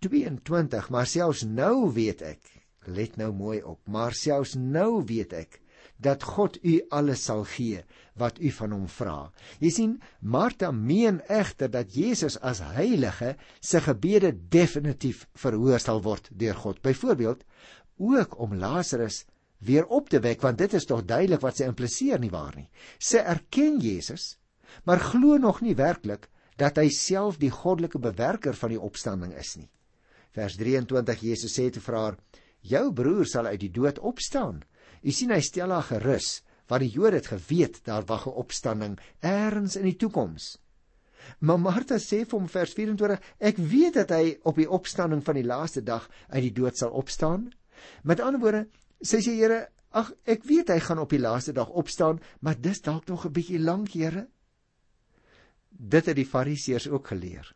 22 0.00 0.90
Maar 0.90 1.06
selfs 1.06 1.42
nou 1.44 1.92
weet 1.92 2.22
ek, 2.22 2.40
let 2.86 3.16
nou 3.16 3.32
mooi 3.32 3.62
op, 3.62 3.80
maar 3.86 4.12
selfs 4.12 4.54
nou 4.54 5.04
weet 5.04 5.32
ek 5.32 5.60
dat 5.98 6.22
God 6.22 6.58
u 6.62 6.78
alles 6.94 7.24
sal 7.26 7.44
gee 7.44 7.82
wat 8.18 8.38
u 8.40 8.50
van 8.50 8.74
hom 8.74 8.86
vra. 8.90 9.30
Jy 9.62 9.70
sien, 9.70 9.96
Martha 10.20 10.70
meen 10.74 11.20
egter 11.30 11.70
dat 11.70 11.94
Jesus 11.94 12.38
as 12.42 12.62
heilige 12.74 13.34
se 13.60 13.80
gebede 13.82 14.32
definitief 14.50 15.26
verhoor 15.38 15.82
sal 15.82 16.02
word 16.02 16.30
deur 16.30 16.58
God. 16.58 16.80
Byvoorbeeld, 16.82 17.44
ook 17.98 18.38
om 18.38 18.54
Lazarus 18.54 19.24
weer 19.58 19.86
op 19.86 20.08
te 20.08 20.20
wek 20.22 20.42
want 20.42 20.58
dit 20.58 20.74
is 20.74 20.86
tog 20.86 21.04
duidelik 21.04 21.42
wat 21.42 21.58
sy 21.58 21.66
impliseer 21.66 22.18
nie 22.22 22.30
waar 22.30 22.54
nie. 22.56 22.68
Sy 22.98 23.22
erken 23.22 23.80
Jesus, 23.82 24.36
maar 24.86 25.02
glo 25.02 25.38
nog 25.38 25.62
nie 25.62 25.74
werklik 25.78 26.28
dat 26.58 26.78
hy 26.78 26.88
self 26.94 27.38
die 27.38 27.52
goddelike 27.54 27.98
bewerker 28.02 28.54
van 28.54 28.74
die 28.74 28.80
opstanding 28.82 29.34
is 29.38 29.56
nie. 29.58 29.70
Vers 30.34 30.58
23 30.58 31.22
Jesus 31.22 31.54
sê 31.54 31.68
te 31.70 31.80
vir 31.80 31.94
haar: 31.94 32.18
"Jou 32.62 32.92
broer 32.92 33.26
sal 33.26 33.46
uit 33.46 33.60
die 33.60 33.70
dood 33.70 33.98
opstaan." 33.98 34.62
U 35.02 35.10
sien 35.10 35.30
hy 35.30 35.40
stel 35.40 35.70
haar 35.70 35.82
gerus 35.82 36.42
want 36.68 36.84
die 36.84 36.92
Jode 36.92 37.16
het 37.16 37.30
geweet 37.32 37.80
daar 37.84 38.04
wag 38.04 38.26
'n 38.26 38.36
opstanding 38.44 38.98
eers 39.20 39.76
in 39.76 39.84
die 39.88 39.96
toekoms. 39.96 40.58
Maar 41.38 41.60
Martha 41.60 41.96
sê 41.96 42.24
vir 42.24 42.38
hom 42.38 42.48
vers 42.48 42.72
24: 42.72 43.20
"Ek 43.38 43.56
weet 43.56 43.94
dat 43.94 44.10
hy 44.10 44.38
op 44.42 44.56
die 44.56 44.70
opstanding 44.70 45.24
van 45.24 45.34
die 45.34 45.44
laaste 45.44 45.82
dag 45.82 46.10
uit 46.28 46.42
die 46.42 46.52
dood 46.52 46.76
sal 46.76 46.90
opstaan." 46.90 47.52
Met 48.02 48.20
ander 48.20 48.40
woorde, 48.40 48.68
sê 49.00 49.20
sy 49.20 49.36
Here, 49.38 49.68
ag 49.90 50.12
ek 50.24 50.44
weet 50.44 50.68
hy 50.68 50.78
gaan 50.80 50.98
op 50.98 51.10
die 51.10 51.20
laaste 51.20 51.52
dag 51.52 51.68
opstaan, 51.68 52.20
maar 52.40 52.60
dis 52.60 52.80
dalk 52.80 53.06
nog 53.06 53.26
'n 53.26 53.32
bietjie 53.32 53.60
lank, 53.60 53.92
Here. 53.92 54.28
Dit 55.70 56.06
het 56.06 56.16
die 56.16 56.26
Fariseërs 56.26 56.88
ook 56.88 57.06
geleer 57.06 57.54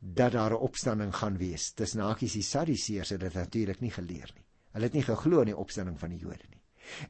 dat 0.00 0.32
daar 0.32 0.50
'n 0.50 0.62
opstanding 0.62 1.14
gaan 1.14 1.36
wees. 1.38 1.74
Dis 1.74 1.94
nakies 1.94 2.32
die 2.32 2.42
Sadduseërs 2.42 3.10
het 3.10 3.20
dit 3.20 3.34
natuurlik 3.34 3.80
nie 3.80 3.90
geleer 3.90 4.30
nie. 4.34 4.47
Hulle 4.72 4.90
het 4.90 4.96
nie 4.96 5.06
geglo 5.06 5.42
in 5.42 5.52
die 5.52 5.58
opstanding 5.58 5.98
van 5.98 6.14
die 6.14 6.20
Jode 6.22 6.46
nie. 6.48 6.62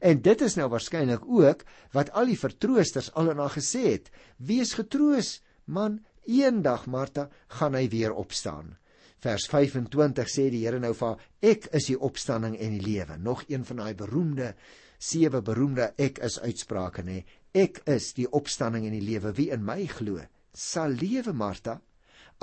En 0.03 0.21
dit 0.21 0.41
is 0.43 0.57
nou 0.59 0.67
waarskynlik 0.71 1.23
ook 1.23 1.63
wat 1.95 2.11
al 2.11 2.31
die 2.31 2.39
vertroosters 2.39 3.13
al 3.19 3.31
en 3.31 3.39
al 3.39 3.51
gesê 3.53 3.85
het: 3.93 4.11
"Wees 4.37 4.73
getroos, 4.75 5.39
Man, 5.69 5.99
eendag 6.25 6.87
Martha 6.89 7.29
gaan 7.59 7.75
hy 7.77 7.87
weer 7.93 8.13
opstaan. 8.17 8.77
Vers 9.21 9.45
25 9.51 10.29
sê 10.31 10.47
die 10.49 10.63
Here 10.63 10.79
nou 10.79 10.93
vir 10.95 11.07
haar: 11.07 11.25
Ek 11.41 11.67
is 11.77 11.89
die 11.91 11.97
opstanding 11.99 12.55
en 12.57 12.77
die 12.77 12.85
lewe. 12.85 13.17
Nog 13.17 13.43
een 13.47 13.65
van 13.67 13.83
daai 13.83 13.93
beroemde 13.93 14.53
sewe 14.99 15.41
beroemde 15.45 15.93
ek 15.97 16.19
is 16.25 16.39
uitsprake 16.43 17.03
nê. 17.07 17.21
Ek 17.55 17.81
is 17.87 18.11
die 18.17 18.27
opstanding 18.35 18.87
en 18.87 18.95
die 18.97 19.05
lewe. 19.05 19.31
Wie 19.35 19.49
in 19.55 19.63
my 19.65 19.85
glo, 19.87 20.23
sal 20.53 20.91
lewe, 20.91 21.33
Martha, 21.33 21.79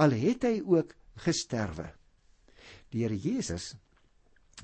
al 0.01 0.15
het 0.17 0.47
hy 0.47 0.61
ook 0.65 0.95
gesterwe. 1.27 1.91
Die 2.93 3.03
Here 3.05 3.17
Jesus 3.17 3.75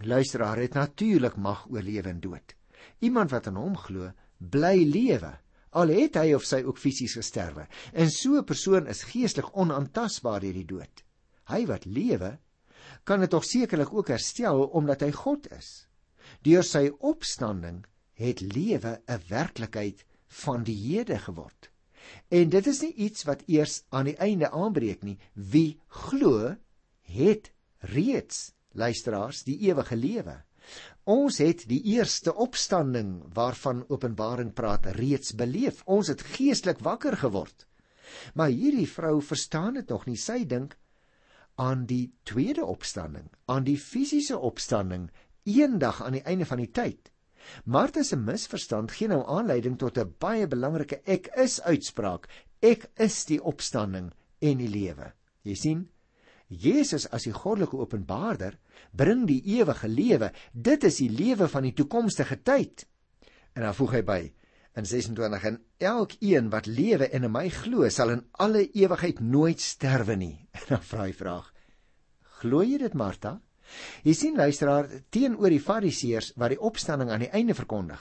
luisteraar 0.01 0.57
het 0.57 0.75
natuurlik 0.75 1.37
mag 1.37 1.67
oor 1.71 1.83
lewe 1.83 2.09
en 2.09 2.21
dood. 2.21 2.57
Iemand 2.99 3.31
wat 3.31 3.47
aan 3.47 3.57
hom 3.57 3.77
glo, 3.77 4.13
bly 4.39 4.85
lewe 4.89 5.39
al 5.73 5.93
het 5.93 6.19
hy 6.21 6.33
of 6.37 6.45
sy 6.45 6.61
ook 6.67 6.81
fisies 6.81 7.17
gesterwe. 7.17 7.67
En 7.93 8.11
so 8.11 8.37
'n 8.37 8.45
persoon 8.45 8.87
is 8.87 9.05
geestelik 9.09 9.57
onaantastbaar 9.57 10.41
deur 10.41 10.53
die 10.53 10.69
dood. 10.69 11.05
Hy 11.49 11.67
wat 11.67 11.85
lewe, 11.85 12.39
kan 13.05 13.21
dit 13.21 13.31
tog 13.31 13.45
sekerlik 13.45 13.93
ook 13.93 14.09
herstel 14.09 14.65
omdat 14.65 15.01
hy 15.01 15.11
God 15.13 15.51
is. 15.53 15.87
Deur 16.43 16.63
sy 16.63 16.91
opstanding 17.01 17.85
het 18.15 18.41
lewe 18.41 19.01
'n 19.09 19.21
werklikheid 19.29 20.05
van 20.27 20.63
die 20.65 20.77
hede 20.77 21.19
geword. 21.19 21.71
En 22.29 22.49
dit 22.49 22.67
is 22.67 22.81
nie 22.81 22.95
iets 22.95 23.25
wat 23.25 23.43
eers 23.47 23.85
aan 23.89 24.05
die 24.05 24.17
einde 24.17 24.51
aanbreek 24.51 25.03
nie. 25.03 25.19
Wie 25.35 25.81
glo, 25.89 26.57
het 27.01 27.53
reeds 27.79 28.53
luisteraars 28.75 29.43
die 29.45 29.59
ewige 29.69 29.97
lewe. 29.97 30.37
Ons 31.05 31.41
het 31.43 31.65
die 31.69 31.81
eerste 31.97 32.35
opstanding 32.35 33.23
waarvan 33.35 33.85
Openbaring 33.89 34.53
praat 34.55 34.87
reeds 34.99 35.35
beleef. 35.35 35.83
Ons 35.85 36.13
het 36.13 36.23
geestelik 36.23 36.79
wakker 36.79 37.17
geword. 37.17 37.67
Maar 38.35 38.53
hierdie 38.53 38.89
vrou 38.89 39.21
verstaan 39.23 39.75
dit 39.81 39.89
nog 39.89 40.07
nie. 40.07 40.17
Sy 40.17 40.45
dink 40.47 40.77
aan 41.61 41.85
die 41.87 42.13
tweede 42.25 42.65
opstanding, 42.65 43.29
aan 43.47 43.65
die 43.65 43.79
fisiese 43.79 44.39
opstanding 44.39 45.11
eendag 45.45 46.03
aan 46.03 46.17
die 46.17 46.25
einde 46.25 46.47
van 46.49 46.63
die 46.63 46.71
tyd. 46.71 47.11
Martha 47.65 48.03
se 48.07 48.17
misverstand 48.17 48.95
gee 48.95 49.11
nou 49.11 49.23
aanleiding 49.27 49.77
tot 49.79 49.99
'n 49.99 50.15
baie 50.19 50.47
belangrike 50.47 51.03
ek 51.05 51.27
is 51.37 51.61
uitspraak. 51.61 52.29
Ek 52.63 52.91
is 52.97 53.25
die 53.25 53.43
opstanding 53.43 54.13
en 54.41 54.59
die 54.59 54.69
lewe. 54.69 55.13
Jy 55.43 55.55
sien, 55.55 55.89
Jesus 56.53 57.07
as 57.09 57.25
die 57.27 57.35
goddelike 57.35 57.79
openbaarder 57.81 58.59
bring 58.97 59.25
die 59.29 59.41
ewige 59.57 59.89
lewe. 59.89 60.31
Dit 60.53 60.85
is 60.85 61.01
die 61.01 61.11
lewe 61.11 61.49
van 61.49 61.67
die 61.67 61.75
toekomstige 61.77 62.41
tyd. 62.45 62.87
En 63.57 63.67
dan 63.67 63.77
voeg 63.77 63.99
hy 63.99 64.03
by 64.07 64.21
in 64.79 64.89
26 64.89 65.47
en 65.49 65.59
elkeen 65.85 66.49
wat 66.53 66.69
lewe 66.69 67.09
en 67.13 67.29
in 67.29 67.33
my 67.33 67.49
glo 67.53 67.89
sal 67.93 68.15
in 68.15 68.23
alle 68.41 68.65
ewigheid 68.71 69.21
nooit 69.21 69.61
sterwe 69.61 70.17
nie. 70.17 70.37
En 70.63 70.69
dan 70.69 70.85
vra 70.89 71.07
hy 71.09 71.17
vraag: 71.17 71.53
Glo 72.41 72.63
jy 72.65 72.79
dit, 72.81 72.95
Martha? 72.95 73.39
Jy 74.05 74.15
sien 74.17 74.37
luisteraar 74.37 74.89
teenoor 75.13 75.53
die 75.53 75.63
Fariseërs 75.63 76.33
wat 76.41 76.53
die 76.53 76.61
opstanding 76.61 77.13
aan 77.13 77.25
die 77.25 77.33
einde 77.33 77.57
verkondig. 77.57 78.01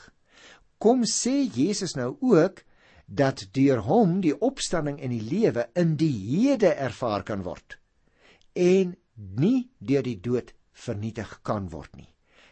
Kom 0.81 1.05
sê 1.07 1.43
Jesus 1.45 1.95
nou 1.95 2.15
ook 2.19 2.63
dat 3.05 3.45
deur 3.55 3.83
hom 3.85 4.19
die 4.23 4.33
opstanding 4.35 4.99
en 5.03 5.13
die 5.13 5.23
lewe 5.23 5.67
in 5.79 5.95
die 5.99 6.11
hede 6.31 6.73
ervaar 6.73 7.23
kan 7.27 7.43
word 7.43 7.80
en 8.53 8.95
nie 9.15 9.69
deur 9.79 10.03
die 10.05 10.19
dood 10.19 10.53
vernietig 10.73 11.39
kan 11.47 11.69
word 11.71 11.95
nie. 11.95 12.09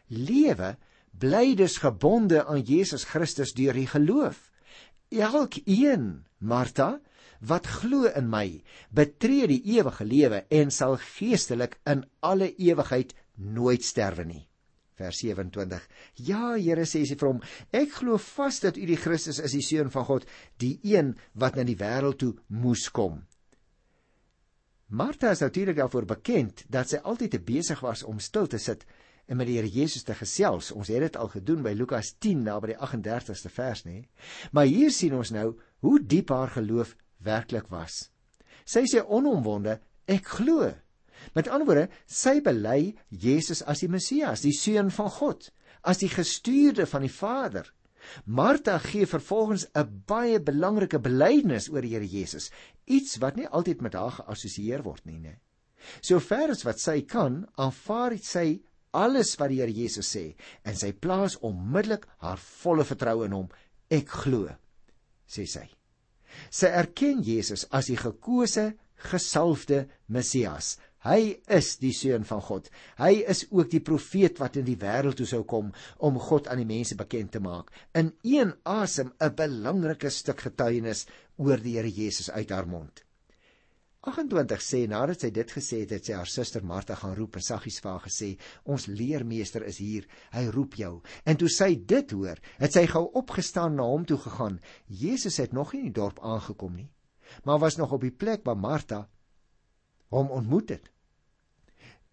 Lewe 0.07 0.75
bly 1.19 1.55
dus 1.59 1.79
gebonde 1.83 2.45
aan 2.45 2.63
Jesus 2.63 3.05
Christus 3.09 3.53
deur 3.57 3.75
die 3.75 3.87
geloof. 3.89 4.49
Elkeen, 5.09 6.25
Martha, 6.39 6.99
wat 7.39 7.67
glo 7.67 8.09
in 8.15 8.29
my, 8.29 8.61
betree 8.93 9.47
die 9.49 9.61
ewige 9.77 10.05
lewe 10.05 10.43
en 10.53 10.71
sal 10.71 10.97
geestelik 11.01 11.79
in 11.87 12.03
alle 12.25 12.51
ewigheid 12.55 13.15
nooit 13.35 13.83
sterwe 13.83 14.25
nie. 14.27 14.45
Vers 14.99 15.21
27. 15.23 15.85
Ja, 16.27 16.57
Here 16.59 16.83
sê 16.83 17.05
sy 17.07 17.15
vir 17.15 17.29
hom, 17.29 17.39
ek 17.71 18.01
glo 18.01 18.19
vas 18.19 18.59
dat 18.65 18.77
U 18.77 18.83
die 18.83 18.99
Christus 18.99 19.39
is, 19.39 19.55
die 19.55 19.63
seun 19.63 19.91
van 19.93 20.05
God, 20.09 20.27
die 20.59 20.75
een 20.83 21.13
wat 21.39 21.55
na 21.55 21.63
die 21.63 21.79
wêreld 21.79 22.19
toe 22.19 22.33
moes 22.51 22.89
kom. 22.91 23.21
Martha 24.89 25.29
is 25.29 25.39
natuurlik 25.39 25.75
daarvoor 25.75 26.05
bekend 26.05 26.63
dat 26.67 26.89
sy 26.89 26.97
altyd 27.05 27.35
te 27.35 27.39
besig 27.45 27.81
was 27.85 28.01
om 28.03 28.17
stil 28.19 28.47
te 28.49 28.57
sit 28.57 28.87
en 29.29 29.37
met 29.37 29.45
die 29.45 29.59
Here 29.59 29.69
Jesus 29.69 30.01
te 30.03 30.15
gesels. 30.17 30.71
Ons 30.73 30.89
het 30.89 31.03
dit 31.05 31.17
al 31.21 31.29
gedoen 31.29 31.61
by 31.61 31.75
Lukas 31.77 32.15
10 32.17 32.41
na 32.47 32.55
by 32.57 32.71
die 32.71 32.79
38ste 32.79 33.51
vers, 33.53 33.83
nê? 33.85 34.07
Maar 34.49 34.65
hier 34.65 34.89
sien 34.89 35.13
ons 35.13 35.29
nou 35.29 35.51
hoe 35.85 35.99
diep 36.01 36.33
haar 36.33 36.49
geloof 36.55 36.95
werklik 37.21 37.69
was. 37.69 38.07
Sy 38.65 38.87
sê 38.89 39.03
onomwonde, 39.05 39.77
ek 40.09 40.25
glo. 40.39 40.71
Met 41.37 41.51
ander 41.53 41.69
woorde, 41.69 41.87
sy 42.09 42.39
bely 42.41 42.95
Jesus 43.13 43.61
as 43.61 43.85
die 43.85 43.91
Messias, 43.93 44.41
die 44.41 44.55
seun 44.57 44.89
van 44.89 45.13
God, 45.19 45.51
as 45.85 46.01
die 46.01 46.09
gestuurde 46.09 46.89
van 46.89 47.05
die 47.05 47.13
Vader. 47.13 47.69
Martha 48.25 48.77
gee 48.79 49.05
vervolgens 49.05 49.67
'n 49.75 50.03
baie 50.07 50.39
belangrike 50.39 50.99
belydenis 50.99 51.69
oor 51.69 51.81
die 51.81 51.93
Here 51.95 52.07
Jesus, 52.07 52.51
iets 52.85 53.17
wat 53.17 53.35
nie 53.35 53.47
altyd 53.47 53.81
met 53.81 53.93
haar 53.93 54.11
geassosieer 54.11 54.83
word 54.83 55.05
nie, 55.05 55.19
né? 55.19 55.39
Sover 56.01 56.51
as 56.51 56.65
wat 56.65 56.79
sy 56.79 57.01
kan, 57.01 57.45
aanvaar 57.57 58.17
sy 58.17 58.61
alles 58.91 59.35
wat 59.39 59.49
die 59.49 59.61
Here 59.61 59.71
Jesus 59.71 60.15
sê 60.15 60.35
en 60.65 60.75
sy 60.75 60.91
plaas 60.91 61.37
onmiddellik 61.45 62.07
haar 62.17 62.37
volle 62.37 62.83
vertroue 62.83 63.25
in 63.25 63.35
hom. 63.37 63.49
Ek 63.89 64.09
glo, 64.09 64.49
sê 65.27 65.45
sy. 65.47 65.67
Sy 66.53 66.67
erken 66.67 67.23
Jesus 67.25 67.65
as 67.71 67.89
die 67.89 67.97
gekose, 67.97 68.73
gesalfde 69.09 69.87
Messias, 70.07 70.77
Hy 71.07 71.39
is 71.47 71.77
die 71.79 71.93
seun 71.95 72.25
van 72.27 72.41
God. 72.43 72.65
Hy 72.99 73.23
is 73.31 73.45
ook 73.55 73.69
die 73.71 73.79
profeet 73.79 74.39
wat 74.43 74.57
in 74.59 74.65
die 74.67 74.79
wêreld 74.79 75.15
toe 75.19 75.27
sou 75.29 75.45
kom 75.47 75.71
om 76.03 76.19
God 76.19 76.49
aan 76.51 76.59
die 76.59 76.67
mense 76.67 76.97
bekend 76.99 77.31
te 77.31 77.39
maak. 77.39 77.71
In 77.95 78.11
een 78.23 78.51
asem 78.67 79.13
'n 79.19 79.35
belangrike 79.35 80.09
stuk 80.09 80.41
getuienis 80.41 81.05
oor 81.37 81.57
die 81.57 81.77
Here 81.77 81.89
Jesus 81.89 82.29
uit 82.29 82.49
haar 82.49 82.67
mond. 82.67 83.03
28 84.01 84.61
sê 84.63 84.87
nadat 84.87 85.21
sy 85.21 85.29
dit 85.29 85.51
gesê 85.51 85.81
het, 85.81 85.91
het 85.91 86.05
sy 86.05 86.13
haar 86.13 86.27
suster 86.27 86.63
Martha 86.63 86.95
gaan 86.95 87.15
roep 87.15 87.35
en 87.35 87.43
saggies 87.43 87.79
vir 87.79 87.91
haar 87.91 88.05
gesê: 88.07 88.37
"Ons 88.65 88.87
leermeester 88.87 89.63
is 89.63 89.77
hier. 89.77 90.07
Hy 90.31 90.47
roep 90.47 90.75
jou." 90.75 91.01
En 91.25 91.37
toe 91.37 91.49
sy 91.49 91.75
dit 91.75 92.11
hoor, 92.11 92.39
het 92.59 92.73
sy 92.73 92.85
gou 92.87 93.09
opgestaan 93.13 93.75
na 93.75 93.83
hom 93.83 94.05
toe 94.05 94.17
gegaan. 94.17 94.59
Jesus 94.87 95.37
het 95.37 95.53
nog 95.53 95.73
nie 95.73 95.79
in 95.79 95.93
die 95.93 96.01
dorp 96.01 96.19
aangekom 96.19 96.75
nie, 96.75 96.89
maar 97.43 97.59
was 97.59 97.77
nog 97.77 97.91
op 97.91 98.01
die 98.01 98.11
plek 98.11 98.43
waar 98.43 98.57
Martha 98.57 99.09
hom 100.13 100.31
ontmoet 100.33 100.73
het. 100.75 100.89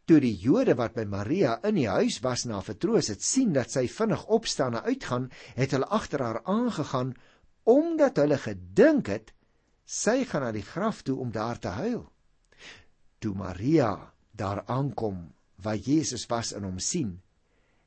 Toe 0.06 0.20
die 0.22 0.36
Jode 0.38 0.76
wat 0.78 0.94
by 0.94 1.02
Maria 1.10 1.56
in 1.66 1.80
die 1.80 1.88
huis 1.90 2.20
was 2.22 2.44
na 2.46 2.60
vertroos 2.62 3.10
het 3.10 3.24
sien 3.26 3.52
dat 3.56 3.72
sy 3.74 3.88
vinnig 3.90 4.22
opstaan 4.30 4.76
en 4.78 4.86
uitgaan, 4.86 5.30
het 5.58 5.74
hulle 5.74 5.88
agter 5.90 6.22
haar 6.22 6.42
aangegaan 6.44 7.14
omdat 7.66 8.20
hulle 8.22 8.38
gedink 8.38 9.10
het 9.10 9.32
sy 9.86 10.20
gaan 10.26 10.46
na 10.46 10.52
die 10.54 10.66
graf 10.66 11.02
toe 11.02 11.18
om 11.22 11.32
daar 11.34 11.58
te 11.58 11.74
huil. 11.74 12.04
Toe 13.18 13.34
Maria 13.34 14.12
daar 14.30 14.62
aankom 14.70 15.32
waar 15.62 15.76
Jesus 15.76 16.26
was 16.30 16.52
en 16.52 16.66
hom 16.68 16.78
sien, 16.78 17.16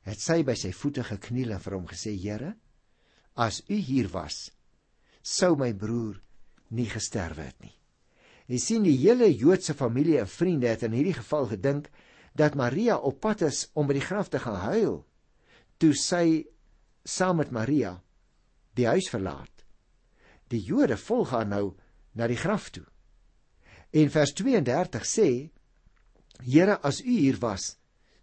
het 0.04 0.20
sy 0.20 0.42
by 0.44 0.56
sy 0.58 0.72
voete 0.76 1.06
gekniel 1.06 1.54
en 1.56 1.64
vir 1.64 1.76
hom 1.78 1.88
gesê: 1.88 2.16
"Here, 2.18 2.56
as 3.36 3.62
u 3.70 3.76
hier 3.76 4.10
was, 4.12 4.50
sou 5.22 5.56
my 5.56 5.74
broer 5.74 6.20
nie 6.70 6.90
gesterwe 6.90 7.44
het 7.52 7.60
nie." 7.62 7.79
Jy 8.50 8.58
sien 8.58 8.86
die 8.86 8.98
hele 8.98 9.30
Joodse 9.30 9.76
familie 9.78 10.18
en 10.24 10.30
vriende 10.30 10.72
het 10.72 10.84
in 10.88 10.96
hierdie 10.98 11.18
geval 11.20 11.46
gedink 11.52 11.90
dat 12.34 12.58
Maria 12.58 12.98
op 12.98 13.20
pad 13.22 13.44
is 13.46 13.68
om 13.78 13.88
by 13.90 14.00
die 14.00 14.06
graf 14.06 14.32
te 14.34 14.42
gaan 14.42 14.58
huil. 14.66 15.04
Toe 15.78 15.94
sy 15.94 16.48
saam 17.06 17.38
met 17.42 17.54
Maria 17.54 18.00
die 18.78 18.88
huis 18.90 19.10
verlaat. 19.12 19.66
Die 20.50 20.62
Jode 20.66 20.98
volg 20.98 21.34
haar 21.36 21.46
nou 21.46 21.76
na 22.18 22.28
die 22.28 22.40
graf 22.40 22.72
toe. 22.74 22.86
En 23.94 24.10
vers 24.10 24.34
32 24.38 25.06
sê: 25.06 25.30
Here, 26.42 26.80
as 26.82 27.02
u 27.02 27.12
hier 27.12 27.38
was, 27.42 27.76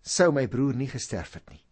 sou 0.03 0.33
my 0.33 0.47
broer 0.51 0.75
nie 0.79 0.91
gesterf 0.91 1.37
het 1.39 1.47
nie. 1.51 1.63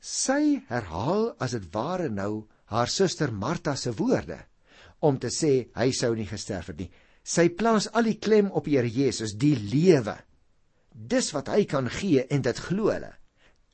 Sy 0.00 0.62
herhaal 0.68 1.32
as 1.40 1.54
dit 1.56 1.68
ware 1.74 2.08
nou 2.10 2.46
haar 2.72 2.88
suster 2.88 3.32
Martha 3.32 3.76
se 3.76 3.92
woorde 3.92 4.40
om 5.00 5.18
te 5.18 5.28
sê 5.30 5.68
hy 5.76 5.90
sou 5.92 6.14
nie 6.16 6.28
gesterf 6.28 6.72
het 6.72 6.84
nie. 6.84 6.90
Sy 7.22 7.48
plaas 7.54 7.86
al 7.94 8.08
die 8.10 8.18
klem 8.18 8.50
op 8.50 8.66
Here 8.66 8.88
Jesus, 8.90 9.36
die 9.38 9.54
lewe. 9.56 10.16
Dis 10.90 11.30
wat 11.32 11.48
hy 11.52 11.64
kan 11.70 11.88
gee 11.90 12.26
en 12.26 12.42
dit 12.42 12.58
glo 12.66 12.90
hulle. 12.90 13.12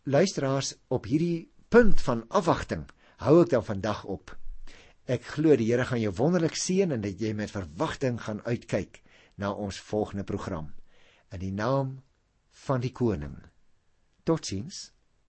Luisteraars, 0.08 0.74
op 0.88 1.08
hierdie 1.08 1.48
punt 1.68 2.00
van 2.04 2.24
afwagting 2.28 2.86
hou 3.24 3.40
ek 3.42 3.52
dan 3.52 3.64
vandag 3.64 4.04
op. 4.04 4.34
Ek 5.08 5.24
glo 5.34 5.56
die 5.56 5.70
Here 5.70 5.86
gaan 5.88 6.02
jou 6.02 6.12
wonderlik 6.20 6.56
seën 6.56 6.92
en 6.92 7.02
dat 7.04 7.20
jy 7.20 7.32
met 7.34 7.52
verwagting 7.52 8.20
gaan 8.20 8.44
uitkyk 8.44 9.00
na 9.40 9.50
ons 9.52 9.80
volgende 9.80 10.24
program. 10.28 10.68
In 11.32 11.40
die 11.40 11.52
naam 11.52 11.98
van 12.66 12.84
die 12.84 12.92
koning. 12.92 13.36
Totsiens. 14.28 14.90